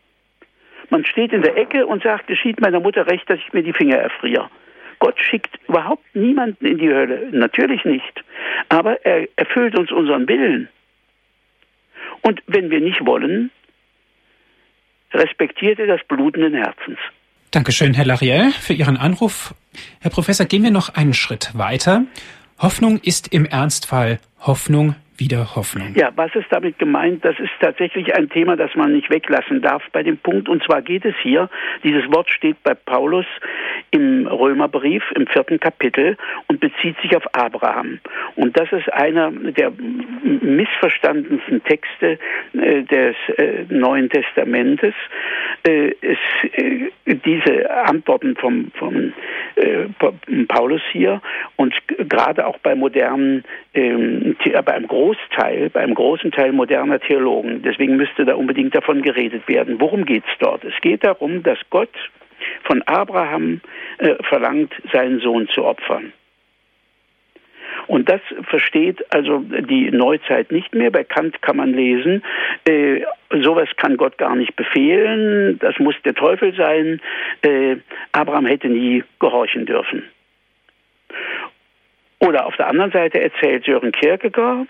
[0.90, 3.72] Man steht in der Ecke und sagt, geschieht meiner Mutter recht, dass ich mir die
[3.72, 4.48] Finger erfriere.
[4.98, 7.28] Gott schickt überhaupt niemanden in die Hölle.
[7.30, 8.24] Natürlich nicht.
[8.68, 10.68] Aber er erfüllt uns unseren Willen.
[12.22, 13.50] Und wenn wir nicht wollen,
[15.12, 16.98] respektiert er das blutenden Herzens.
[17.58, 19.52] Dankeschön, Herr Lariel, für Ihren Anruf.
[19.98, 22.04] Herr Professor, gehen wir noch einen Schritt weiter.
[22.60, 25.94] Hoffnung ist im Ernstfall Hoffnung wieder Hoffnung.
[25.94, 27.24] Ja, was ist damit gemeint?
[27.24, 30.48] Das ist tatsächlich ein Thema, das man nicht weglassen darf bei dem Punkt.
[30.48, 31.50] Und zwar geht es hier,
[31.82, 33.26] dieses Wort steht bei Paulus
[33.90, 36.16] im Römerbrief im vierten Kapitel
[36.46, 37.98] und bezieht sich auf Abraham.
[38.36, 39.72] Und das ist einer der
[40.22, 42.18] missverstandensten Texte
[42.52, 44.94] äh, des äh, Neuen Testamentes.
[45.64, 46.18] Äh, es,
[47.06, 49.12] diese Antworten vom, vom
[50.46, 51.20] Paulus hier
[51.56, 51.74] und
[52.08, 53.44] gerade auch bei modernen,
[53.74, 57.62] ähm, bei einem Großteil, bei einem großen Teil moderner Theologen.
[57.62, 59.80] Deswegen müsste da unbedingt davon geredet werden.
[59.80, 60.64] Worum geht es dort?
[60.64, 61.94] Es geht darum, dass Gott
[62.64, 63.60] von Abraham
[63.98, 66.12] äh, verlangt, seinen Sohn zu opfern.
[67.86, 70.90] Und das versteht also die Neuzeit nicht mehr.
[70.90, 72.22] Bei Kant kann man lesen,
[72.66, 73.00] äh,
[73.30, 77.00] sowas kann Gott gar nicht befehlen, das muss der Teufel sein.
[77.40, 77.76] Äh,
[78.12, 80.02] Abraham hätte nie gehorchen dürfen.
[82.20, 84.66] Oder auf der anderen Seite erzählt Sören Kierkegaard,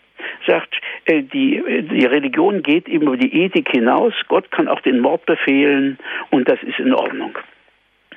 [0.47, 0.75] sagt,
[1.07, 4.13] äh, die, die Religion geht über die Ethik hinaus.
[4.29, 5.99] Gott kann auch den Mord befehlen
[6.31, 7.39] und das ist in Ordnung.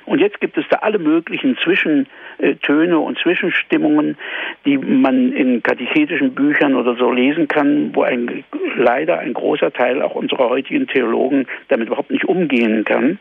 [0.04, 4.18] Und jetzt gibt es da alle möglichen Zwischentöne und Zwischenstimmungen,
[4.64, 8.44] die man in katechetischen Büchern oder so lesen kann, wo ein,
[8.76, 13.18] leider ein großer Teil auch unserer heutigen Theologen damit überhaupt nicht umgehen kann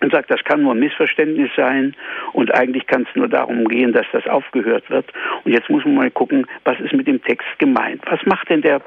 [0.00, 1.94] und sagt, das kann nur ein Missverständnis sein
[2.32, 5.06] und eigentlich kann es nur darum gehen, dass das aufgehört wird.
[5.44, 8.02] Und jetzt muss man mal gucken, was ist mit dem Text gemeint?
[8.06, 8.82] Was macht denn der,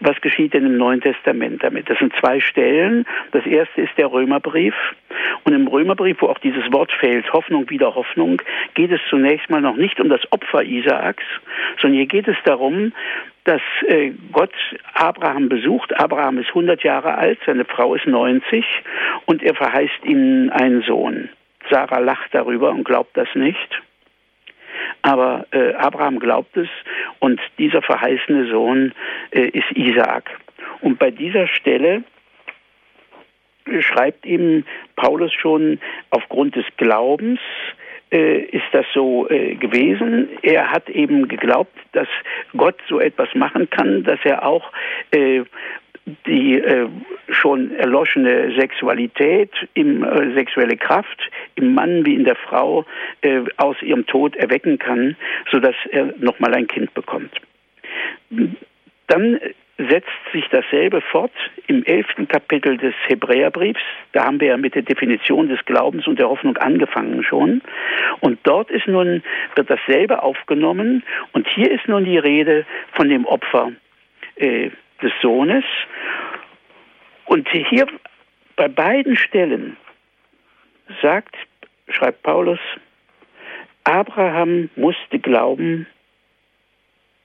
[0.00, 1.90] was geschieht denn im Neuen Testament damit?
[1.90, 3.04] Das sind zwei Stellen.
[3.32, 4.74] Das erste ist der Römerbrief.
[5.44, 8.40] Und im Römerbrief, wo auch dieses Wort fällt, Hoffnung wieder Hoffnung,
[8.74, 11.24] geht es zunächst mal noch nicht um das Opfer Isaaks,
[11.80, 12.92] sondern hier geht es darum,
[13.44, 14.52] dass äh, Gott
[14.94, 15.98] Abraham besucht.
[15.98, 18.64] Abraham ist 100 Jahre alt, seine Frau ist 90
[19.26, 21.28] und er verheißt ihnen einen Sohn.
[21.70, 23.82] Sarah lacht darüber und glaubt das nicht.
[25.02, 26.68] Aber äh, Abraham glaubt es
[27.18, 28.92] und dieser verheißene Sohn
[29.30, 30.30] äh, ist Isaak.
[30.80, 32.04] Und bei dieser Stelle
[33.80, 34.64] schreibt ihm
[34.96, 35.80] Paulus schon
[36.10, 37.81] aufgrund des Glaubens, äh,
[38.18, 40.28] ist das so äh, gewesen.
[40.42, 42.08] Er hat eben geglaubt, dass
[42.56, 44.70] Gott so etwas machen kann, dass er auch
[45.12, 45.42] äh,
[46.26, 46.88] die äh,
[47.28, 52.84] schon erloschene Sexualität, im, äh, sexuelle Kraft im Mann wie in der Frau
[53.20, 55.16] äh, aus ihrem Tod erwecken kann,
[55.50, 57.32] sodass er nochmal ein Kind bekommt.
[59.06, 59.40] Dann
[59.88, 61.32] setzt sich dasselbe fort
[61.66, 63.80] im elften Kapitel des Hebräerbriefs.
[64.12, 67.62] Da haben wir ja mit der Definition des Glaubens und der Hoffnung angefangen schon.
[68.20, 69.22] Und dort ist nun,
[69.54, 71.02] wird dasselbe aufgenommen.
[71.32, 73.72] Und hier ist nun die Rede von dem Opfer
[74.36, 74.70] äh,
[75.02, 75.64] des Sohnes.
[77.26, 77.86] Und hier
[78.56, 79.76] bei beiden Stellen
[81.00, 81.34] sagt,
[81.88, 82.58] schreibt Paulus,
[83.84, 85.86] Abraham musste glauben,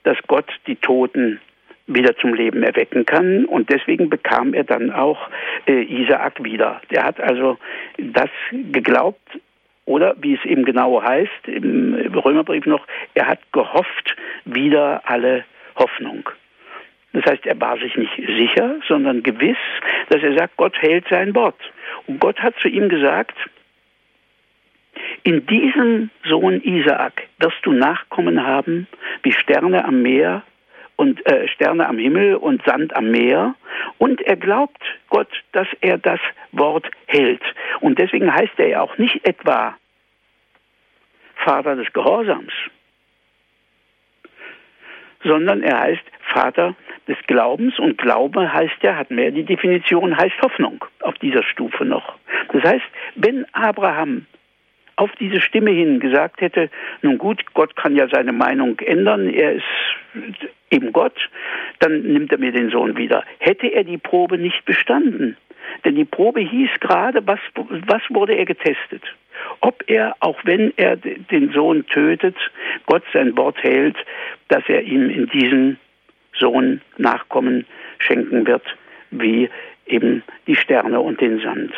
[0.04, 1.40] dass Gott die Toten
[1.88, 3.46] wieder zum Leben erwecken kann.
[3.46, 5.30] Und deswegen bekam er dann auch
[5.66, 6.82] äh, Isaak wieder.
[6.92, 7.58] Der hat also
[7.98, 9.40] das geglaubt,
[9.86, 15.46] oder wie es eben genau heißt im Römerbrief noch, er hat gehofft wieder alle
[15.78, 16.30] Hoffnung.
[17.14, 19.58] Das heißt, er war sich nicht sicher, sondern gewiss,
[20.10, 21.60] dass er sagt, Gott hält sein Wort.
[22.06, 23.36] Und Gott hat zu ihm gesagt,
[25.24, 28.88] in diesem Sohn Isaak wirst du Nachkommen haben
[29.24, 30.44] wie Sterne am Meer
[30.98, 33.56] und äh, Sterne am Himmel und Sand am Meer.
[33.98, 36.20] Und er glaubt Gott, dass er das
[36.52, 37.42] Wort hält.
[37.80, 39.78] Und deswegen heißt er ja auch nicht etwa
[41.36, 42.52] Vater des Gehorsams,
[45.24, 46.76] sondern er heißt Vater
[47.08, 51.86] des Glaubens und Glaube heißt ja, hat mehr die Definition, heißt Hoffnung auf dieser Stufe
[51.86, 52.16] noch.
[52.52, 52.86] Das heißt,
[53.16, 54.26] wenn Abraham
[54.98, 56.70] auf diese Stimme hin gesagt hätte,
[57.02, 59.64] nun gut, Gott kann ja seine Meinung ändern, er ist
[60.72, 61.30] eben Gott,
[61.80, 63.24] dann nimmt er mir den Sohn wieder.
[63.40, 65.38] Hätte er die Probe nicht bestanden,
[65.86, 69.04] denn die Probe hieß gerade, was, was wurde er getestet?
[69.62, 72.36] Ob er, auch wenn er den Sohn tötet,
[72.88, 73.96] Gott sein Wort hält,
[74.48, 75.80] dass er ihm in diesen
[76.34, 77.66] Sohn Nachkommen
[78.00, 78.64] schenken wird,
[79.12, 79.50] wie
[79.88, 81.74] eben die Sterne und den Sand.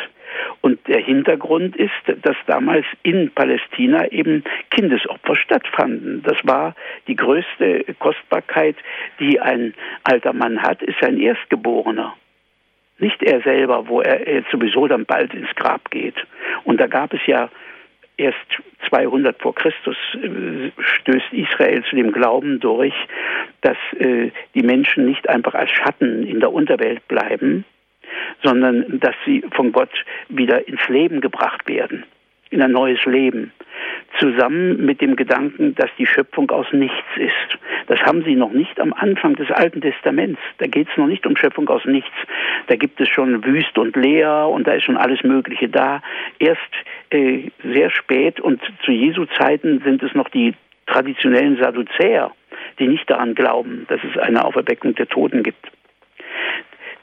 [0.60, 1.90] Und der Hintergrund ist,
[2.22, 6.22] dass damals in Palästina eben Kindesopfer stattfanden.
[6.22, 6.74] Das war
[7.08, 8.76] die größte Kostbarkeit,
[9.18, 12.14] die ein alter Mann hat, ist sein Erstgeborener.
[12.98, 16.16] Nicht er selber, wo er sowieso dann bald ins Grab geht.
[16.64, 17.48] Und da gab es ja
[18.18, 18.36] erst
[18.90, 22.94] 200 vor Christus äh, stößt Israel zu dem Glauben durch,
[23.62, 27.64] dass äh, die Menschen nicht einfach als Schatten in der Unterwelt bleiben,
[28.42, 29.92] sondern dass sie von Gott
[30.28, 32.04] wieder ins Leben gebracht werden,
[32.50, 33.52] in ein neues Leben,
[34.18, 37.58] zusammen mit dem Gedanken, dass die Schöpfung aus nichts ist.
[37.86, 40.40] Das haben sie noch nicht am Anfang des Alten Testaments.
[40.58, 42.14] Da geht es noch nicht um Schöpfung aus nichts.
[42.66, 46.02] Da gibt es schon Wüst und Leer und da ist schon alles Mögliche da.
[46.38, 46.60] Erst
[47.10, 50.54] äh, sehr spät und zu Jesu Zeiten sind es noch die
[50.86, 52.32] traditionellen Sadduzäer,
[52.78, 55.66] die nicht daran glauben, dass es eine Auferweckung der Toten gibt.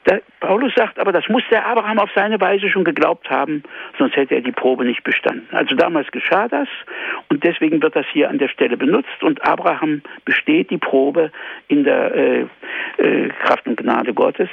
[0.08, 3.62] Der Paulus sagt aber, das muss der Abraham auf seine Weise schon geglaubt haben,
[3.98, 5.46] sonst hätte er die Probe nicht bestanden.
[5.52, 6.68] Also damals geschah das
[7.28, 11.30] und deswegen wird das hier an der Stelle benutzt und Abraham besteht die Probe
[11.68, 12.46] in der äh,
[12.96, 14.48] äh, Kraft und Gnade Gottes,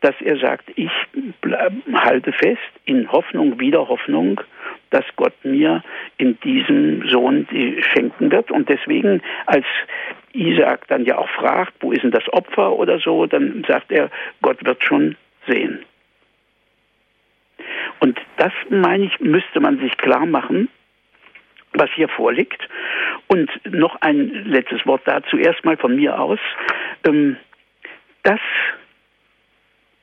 [0.00, 0.90] dass er sagt, ich
[1.92, 4.40] halte fest in Hoffnung, wieder Hoffnung,
[4.90, 5.82] dass Gott mir
[6.18, 7.46] in diesem Sohn
[7.92, 8.50] schenken wird.
[8.50, 9.66] Und deswegen, als
[10.32, 14.10] Isaac dann ja auch fragt, wo ist denn das Opfer oder so, dann sagt er,
[14.42, 15.16] Gott wird schon
[15.46, 15.84] sehen.
[18.00, 20.68] Und das, meine ich, müsste man sich klar machen,
[21.72, 22.68] was hier vorliegt.
[23.28, 26.38] Und noch ein letztes Wort dazu, erstmal von mir aus.
[27.04, 27.36] Ähm,
[28.22, 28.40] das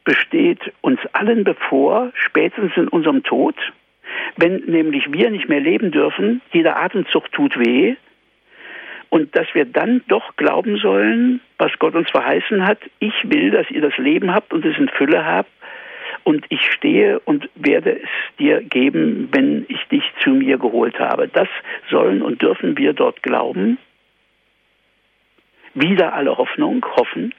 [0.03, 3.55] besteht uns allen bevor, spätestens in unserem Tod,
[4.37, 7.95] wenn nämlich wir nicht mehr leben dürfen, jeder Atemzug tut weh,
[9.09, 13.69] und dass wir dann doch glauben sollen, was Gott uns verheißen hat, ich will, dass
[13.69, 15.51] ihr das Leben habt und es in Fülle habt,
[16.23, 21.27] und ich stehe und werde es dir geben, wenn ich dich zu mir geholt habe.
[21.27, 21.47] Das
[21.89, 23.77] sollen und dürfen wir dort glauben.
[25.73, 27.33] Wieder alle Hoffnung, hoffen.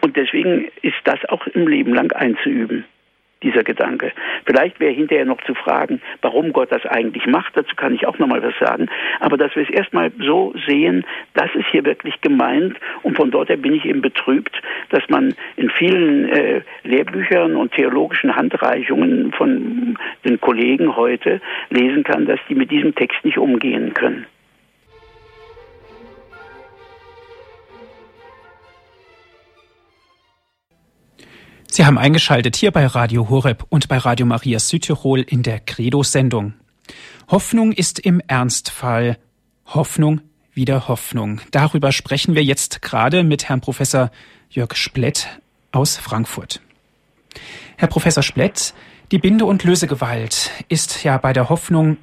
[0.00, 2.84] Und deswegen ist das auch im Leben lang einzuüben
[3.44, 4.10] dieser Gedanke.
[4.46, 7.56] Vielleicht wäre hinterher noch zu fragen, warum Gott das eigentlich macht.
[7.56, 8.88] Dazu kann ich auch noch mal was sagen.
[9.20, 11.04] Aber dass wir es erstmal so sehen,
[11.34, 12.76] das ist hier wirklich gemeint.
[13.02, 14.60] Und von dort her bin ich eben betrübt,
[14.90, 22.26] dass man in vielen äh, Lehrbüchern und theologischen Handreichungen von den Kollegen heute lesen kann,
[22.26, 24.26] dass die mit diesem Text nicht umgehen können.
[31.76, 36.54] Sie haben eingeschaltet hier bei Radio Horeb und bei Radio Maria Südtirol in der Credo-Sendung.
[37.28, 39.18] Hoffnung ist im Ernstfall
[39.66, 40.20] Hoffnung
[40.52, 41.40] wieder Hoffnung.
[41.50, 44.12] Darüber sprechen wir jetzt gerade mit Herrn Professor
[44.50, 45.40] Jörg Splett
[45.72, 46.60] aus Frankfurt.
[47.76, 48.72] Herr Professor Splett,
[49.10, 51.96] die Binde- und Lösegewalt ist ja bei der Hoffnung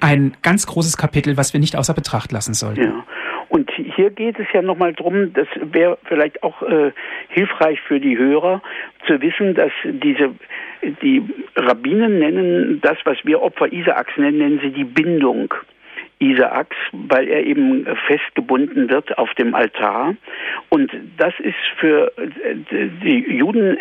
[0.00, 2.82] ein ganz großes Kapitel, was wir nicht außer Betracht lassen sollten.
[2.82, 3.04] Ja.
[3.50, 6.92] Und hier geht es ja nochmal drum, das wäre vielleicht auch äh,
[7.30, 8.62] hilfreich für die Hörer
[9.08, 10.30] zu wissen, dass diese,
[11.02, 11.20] die
[11.56, 15.52] Rabbinen nennen das, was wir Opfer Isaaks nennen, nennen sie die Bindung.
[16.20, 20.14] Isaaks, weil er eben festgebunden wird auf dem Altar.
[20.68, 22.12] Und das ist für
[22.70, 23.78] die Juden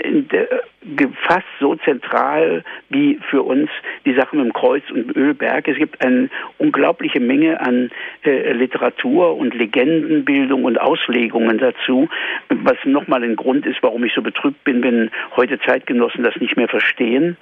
[1.28, 3.70] fast so zentral wie für uns
[4.06, 5.68] die Sache mit dem Kreuz und dem Ölberg.
[5.68, 7.92] Es gibt eine unglaubliche Menge an
[8.24, 12.08] äh, Literatur und Legendenbildung und Auslegungen dazu,
[12.50, 16.56] was nochmal ein Grund ist, warum ich so betrübt bin, wenn heute Zeitgenossen das nicht
[16.56, 17.38] mehr verstehen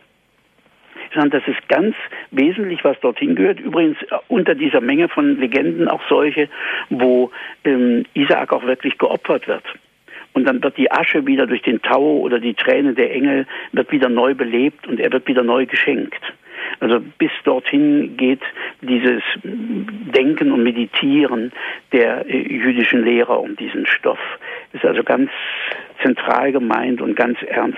[1.14, 1.96] sondern das ist ganz
[2.32, 3.60] wesentlich, was dorthin gehört.
[3.60, 6.50] Übrigens äh, unter dieser Menge von Legenden auch solche,
[6.90, 7.32] wo
[7.64, 9.64] ähm, Isaak auch wirklich geopfert wird.
[10.34, 13.92] Und dann wird die Asche wieder durch den Tau oder die Tränen der Engel wird
[13.92, 16.22] wieder neu belebt und er wird wieder neu geschenkt.
[16.80, 18.42] Also bis dorthin geht
[18.82, 21.52] dieses Denken und Meditieren
[21.92, 24.20] der äh, jüdischen Lehrer um diesen Stoff.
[24.74, 25.32] Ist also ganz
[26.04, 27.78] zentral gemeint und ganz ernst.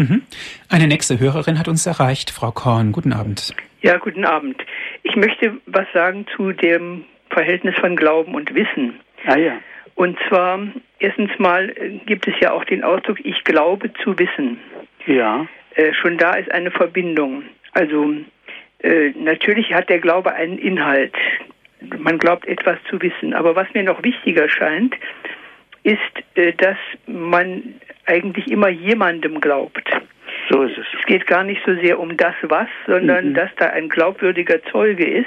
[0.00, 0.22] Mhm.
[0.70, 2.90] Eine nächste Hörerin hat uns erreicht, Frau Korn.
[2.90, 3.54] Guten Abend.
[3.82, 4.56] Ja, guten Abend.
[5.02, 8.98] Ich möchte was sagen zu dem Verhältnis von Glauben und Wissen.
[9.26, 9.58] Ah ja.
[9.96, 10.58] Und zwar,
[11.00, 14.58] erstens mal äh, gibt es ja auch den Ausdruck, ich glaube zu wissen.
[15.06, 15.46] Ja.
[15.74, 17.42] Äh, schon da ist eine Verbindung.
[17.72, 18.14] Also
[18.78, 21.14] äh, natürlich hat der Glaube einen Inhalt.
[21.98, 23.34] Man glaubt etwas zu wissen.
[23.34, 24.94] Aber was mir noch wichtiger scheint,
[25.82, 25.98] ist,
[26.36, 27.74] äh, dass man
[28.10, 29.88] eigentlich immer jemandem glaubt.
[30.48, 30.86] So ist es.
[30.98, 33.34] Es geht gar nicht so sehr um das Was, sondern mhm.
[33.34, 35.26] dass da ein glaubwürdiger Zeuge ist.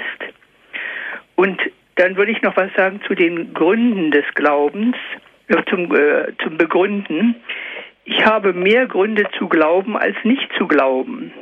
[1.34, 1.60] Und
[1.96, 4.96] dann würde ich noch was sagen zu den Gründen des Glaubens,
[5.48, 7.36] äh, zum, äh, zum Begründen.
[8.04, 11.32] Ich habe mehr Gründe zu glauben als nicht zu glauben.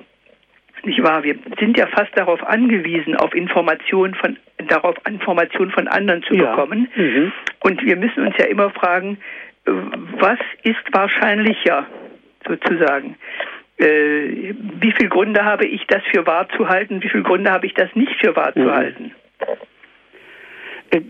[0.84, 1.22] Nicht wahr?
[1.22, 4.36] Wir sind ja fast darauf angewiesen, auf Informationen von,
[4.68, 6.50] darauf Informationen von anderen zu ja.
[6.50, 6.88] bekommen.
[6.94, 7.32] Mhm.
[7.60, 9.18] Und wir müssen uns ja immer fragen,
[9.64, 11.86] was ist wahrscheinlicher,
[12.46, 13.16] sozusagen?
[13.78, 17.02] Äh, wie viele Gründe habe ich, das für wahr zu halten?
[17.02, 18.72] Wie viele Gründe habe ich, das nicht für wahr zu mhm.
[18.72, 19.14] halten?
[20.90, 21.00] Äh,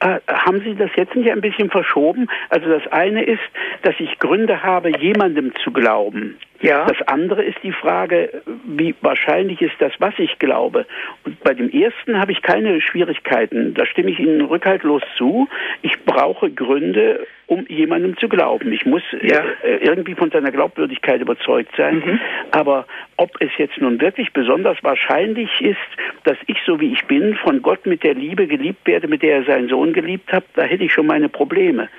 [0.00, 2.28] äh, haben Sie das jetzt nicht ein bisschen verschoben?
[2.50, 3.40] Also das eine ist,
[3.82, 6.38] dass ich Gründe habe, jemandem zu glauben.
[6.60, 6.86] Ja.
[6.86, 10.86] Das andere ist die Frage, wie wahrscheinlich ist das, was ich glaube.
[11.24, 13.74] Und bei dem ersten habe ich keine Schwierigkeiten.
[13.74, 15.48] Da stimme ich Ihnen rückhaltlos zu.
[15.82, 18.72] Ich brauche Gründe, um jemandem zu glauben.
[18.72, 19.44] Ich muss ja.
[19.62, 21.96] Äh, irgendwie von seiner Glaubwürdigkeit überzeugt sein.
[21.96, 22.20] Mhm.
[22.50, 22.86] Aber
[23.18, 25.76] ob es jetzt nun wirklich besonders wahrscheinlich ist,
[26.24, 29.36] dass ich so wie ich bin von Gott mit der Liebe geliebt werde, mit der
[29.36, 31.90] er seinen Sohn geliebt hat, da hätte ich schon meine Probleme.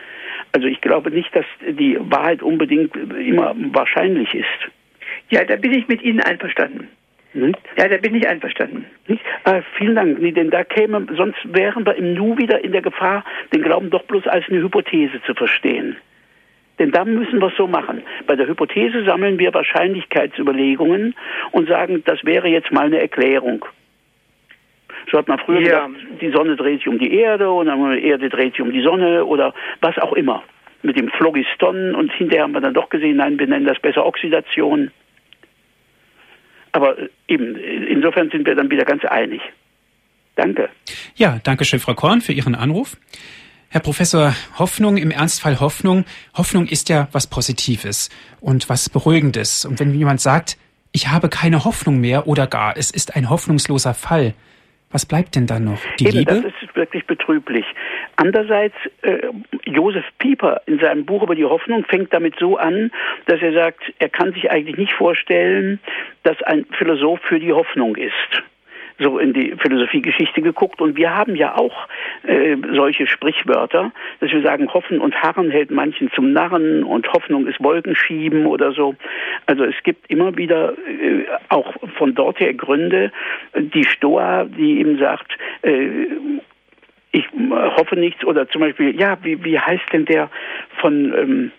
[0.53, 4.71] Also ich glaube nicht, dass die Wahrheit unbedingt immer wahrscheinlich ist.
[5.29, 6.87] Ja, da bin ich mit Ihnen einverstanden.
[7.33, 7.57] Nicht?
[7.77, 8.85] Ja, da bin ich einverstanden.
[9.07, 9.23] Nicht?
[9.45, 10.21] Ah, vielen Dank.
[10.21, 13.23] Nee, denn da käme, sonst wären wir im Nu wieder in der Gefahr,
[13.53, 15.97] den Glauben doch bloß als eine Hypothese zu verstehen.
[16.79, 18.01] Denn da müssen wir es so machen.
[18.27, 21.15] Bei der Hypothese sammeln wir Wahrscheinlichkeitsüberlegungen
[21.51, 23.65] und sagen, das wäre jetzt mal eine Erklärung.
[25.11, 25.87] So hat man früher ja.
[25.87, 28.71] gesagt, die Sonne dreht sich um die Erde und dann die Erde dreht sich um
[28.71, 30.43] die Sonne oder was auch immer.
[30.81, 34.05] Mit dem Phlogiston und hinterher haben wir dann doch gesehen, nein, wir nennen das besser
[34.05, 34.91] Oxidation.
[36.73, 39.41] Aber äh, eben, insofern sind wir dann wieder ganz einig.
[40.35, 40.69] Danke.
[41.15, 42.97] Ja, danke schön, Frau Korn, für Ihren Anruf.
[43.69, 46.05] Herr Professor, Hoffnung, im Ernstfall Hoffnung.
[46.35, 48.09] Hoffnung ist ja was Positives
[48.39, 49.65] und was Beruhigendes.
[49.65, 50.57] Und wenn jemand sagt,
[50.91, 54.35] ich habe keine Hoffnung mehr oder gar, es ist ein hoffnungsloser Fall,
[54.91, 55.79] was bleibt denn dann noch?
[55.99, 56.41] Die Eben, Liebe?
[56.41, 57.65] Das ist wirklich betrüblich.
[58.15, 59.29] Andererseits, äh,
[59.65, 62.91] Josef Pieper in seinem Buch über die Hoffnung fängt damit so an,
[63.25, 65.79] dass er sagt, er kann sich eigentlich nicht vorstellen,
[66.23, 68.43] dass ein Philosoph für die Hoffnung ist
[68.99, 71.87] so in die Philosophiegeschichte geguckt und wir haben ja auch
[72.23, 77.47] äh, solche Sprichwörter, dass wir sagen, Hoffen und Harren hält manchen zum Narren und Hoffnung
[77.47, 78.95] ist Wolkenschieben oder so.
[79.45, 83.11] Also es gibt immer wieder äh, auch von dort her Gründe,
[83.55, 85.31] die Stoa, die eben sagt,
[85.63, 86.07] äh,
[87.13, 87.25] ich
[87.77, 88.25] hoffe nichts.
[88.25, 90.29] Oder zum Beispiel, ja, wie, wie heißt denn der
[90.81, 91.51] von ähm,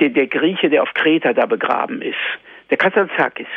[0.00, 2.16] der, der Grieche, der auf Kreta da begraben ist,
[2.68, 3.48] der Kazantzakis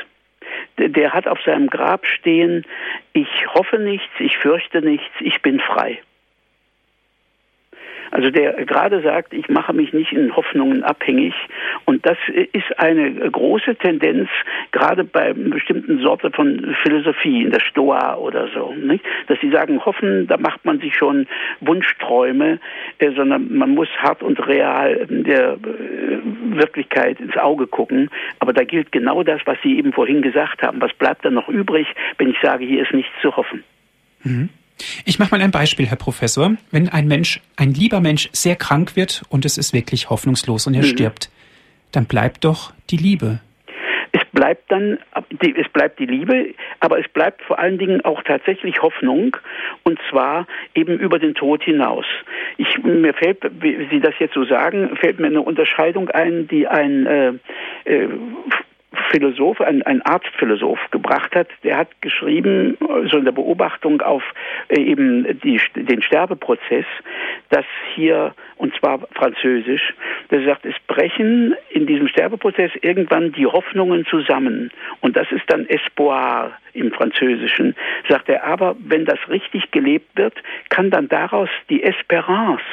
[0.77, 2.65] der hat auf seinem Grab stehen,
[3.13, 5.99] ich hoffe nichts, ich fürchte nichts, ich bin frei.
[8.11, 11.33] Also der gerade sagt, ich mache mich nicht in Hoffnungen abhängig.
[11.85, 12.17] Und das
[12.53, 14.29] ist eine große Tendenz,
[14.71, 19.03] gerade bei bestimmten Sorte von Philosophie, in der Stoa oder so, nicht?
[19.27, 21.27] dass sie sagen, hoffen, da macht man sich schon
[21.61, 22.59] Wunschträume,
[22.99, 25.57] äh, sondern man muss hart und real der äh,
[26.55, 28.09] Wirklichkeit ins Auge gucken.
[28.39, 30.81] Aber da gilt genau das, was Sie eben vorhin gesagt haben.
[30.81, 31.87] Was bleibt dann noch übrig,
[32.17, 33.63] wenn ich sage, hier ist nichts zu hoffen?
[34.23, 34.49] Mhm.
[35.05, 36.55] Ich mache mal ein Beispiel, Herr Professor.
[36.71, 40.73] Wenn ein Mensch, ein lieber Mensch, sehr krank wird und es ist wirklich hoffnungslos und
[40.73, 40.87] er mhm.
[40.87, 41.29] stirbt,
[41.91, 43.39] dann bleibt doch die Liebe.
[44.11, 44.97] Es bleibt dann,
[45.39, 49.37] es bleibt die Liebe, aber es bleibt vor allen Dingen auch tatsächlich Hoffnung
[49.83, 52.05] und zwar eben über den Tod hinaus.
[52.57, 56.67] Ich, mir fällt, wie Sie das jetzt so sagen, fällt mir eine Unterscheidung ein, die
[56.67, 57.33] ein äh,
[57.85, 58.07] äh,
[59.11, 62.75] Philosoph, ein, ein Arztphilosoph gebracht hat, der hat geschrieben,
[63.09, 64.23] so in der Beobachtung auf
[64.69, 66.85] äh, eben die, den Sterbeprozess,
[67.49, 69.93] dass hier, und zwar französisch,
[70.31, 74.71] der sagt, es brechen in diesem Sterbeprozess irgendwann die Hoffnungen zusammen.
[75.01, 77.75] Und das ist dann Espoir im Französischen,
[78.07, 78.43] sagt er.
[78.43, 80.33] Aber wenn das richtig gelebt wird,
[80.69, 82.63] kann dann daraus die Esperance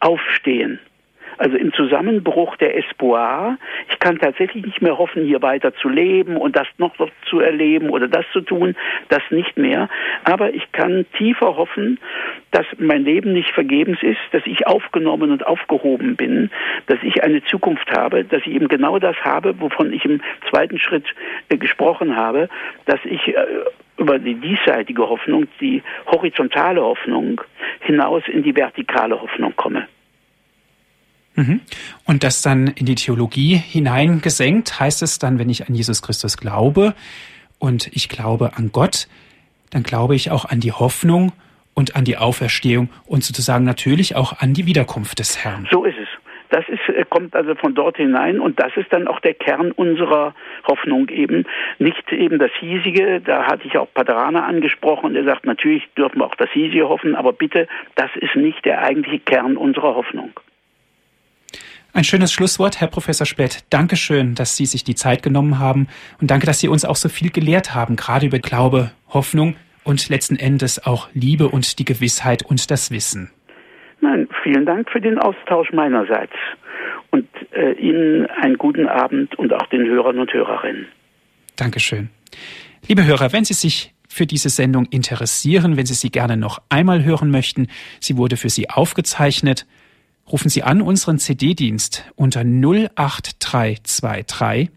[0.00, 0.78] aufstehen.
[1.38, 3.58] Also im Zusammenbruch der Espoir,
[3.90, 6.94] ich kann tatsächlich nicht mehr hoffen, hier weiter zu leben und das noch
[7.28, 8.76] zu erleben oder das zu tun,
[9.08, 9.88] das nicht mehr.
[10.24, 11.98] Aber ich kann tiefer hoffen,
[12.50, 16.50] dass mein Leben nicht vergebens ist, dass ich aufgenommen und aufgehoben bin,
[16.86, 20.20] dass ich eine Zukunft habe, dass ich eben genau das habe, wovon ich im
[20.50, 21.06] zweiten Schritt
[21.48, 22.48] äh, gesprochen habe,
[22.86, 23.34] dass ich äh,
[23.98, 27.40] über die diesseitige Hoffnung, die horizontale Hoffnung
[27.80, 29.86] hinaus in die vertikale Hoffnung komme.
[31.34, 31.60] Mhm.
[32.04, 36.36] Und das dann in die Theologie hineingesenkt, heißt es dann, wenn ich an Jesus Christus
[36.36, 36.94] glaube
[37.58, 39.08] und ich glaube an Gott,
[39.70, 41.32] dann glaube ich auch an die Hoffnung
[41.74, 45.66] und an die Auferstehung und sozusagen natürlich auch an die Wiederkunft des Herrn.
[45.70, 46.08] So ist es.
[46.50, 49.72] Das ist, äh, kommt also von dort hinein und das ist dann auch der Kern
[49.72, 50.34] unserer
[50.66, 51.46] Hoffnung eben.
[51.78, 56.26] Nicht eben das hiesige, da hatte ich auch Padrana angesprochen, der sagt, natürlich dürfen wir
[56.26, 60.32] auch das hiesige hoffen, aber bitte, das ist nicht der eigentliche Kern unserer Hoffnung.
[61.94, 63.66] Ein schönes Schlusswort, Herr Professor Splett.
[63.68, 65.88] Dankeschön, dass Sie sich die Zeit genommen haben
[66.22, 70.08] und danke, dass Sie uns auch so viel gelehrt haben, gerade über Glaube, Hoffnung und
[70.08, 73.30] letzten Endes auch Liebe und die Gewissheit und das Wissen.
[74.00, 76.32] Nein, vielen Dank für den Austausch meinerseits
[77.10, 80.86] und äh, Ihnen einen guten Abend und auch den Hörern und Hörerinnen.
[81.56, 82.08] Dankeschön.
[82.88, 87.04] Liebe Hörer, wenn Sie sich für diese Sendung interessieren, wenn Sie sie gerne noch einmal
[87.04, 87.68] hören möchten,
[88.00, 89.66] sie wurde für Sie aufgezeichnet
[90.30, 94.70] rufen Sie an unseren CD-Dienst unter 08323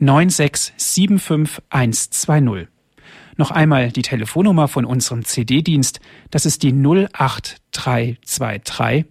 [0.00, 2.66] 9675120.
[3.36, 5.98] Noch einmal die Telefonnummer von unserem CD-Dienst,
[6.30, 9.06] das ist die 08323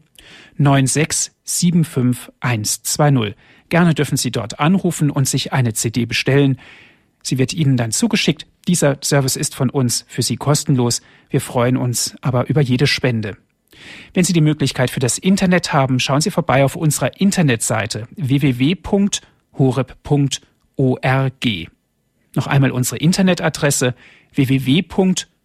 [0.59, 3.33] 9675120.
[3.69, 6.59] Gerne dürfen Sie dort anrufen und sich eine CD bestellen.
[7.23, 8.45] Sie wird Ihnen dann zugeschickt.
[8.67, 11.01] Dieser Service ist von uns für Sie kostenlos.
[11.29, 13.37] Wir freuen uns aber über jede Spende.
[14.13, 19.21] Wenn Sie die Möglichkeit für das Internet haben, schauen Sie vorbei auf unserer Internetseite www.horeb.org.
[22.35, 23.95] Noch einmal unsere Internetadresse
[24.33, 25.37] www.horeb.org.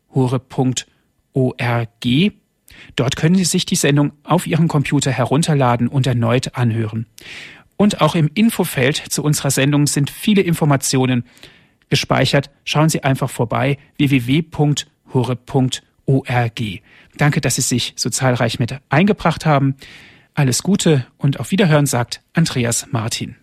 [2.95, 7.07] Dort können Sie sich die Sendung auf Ihrem Computer herunterladen und erneut anhören.
[7.77, 11.25] Und auch im Infofeld zu unserer Sendung sind viele Informationen
[11.89, 12.51] gespeichert.
[12.65, 14.87] Schauen Sie einfach vorbei www.horeb.org.
[17.17, 19.77] Danke, dass Sie sich so zahlreich mit eingebracht haben.
[20.35, 23.37] Alles Gute und auf Wiederhören sagt Andreas Martin.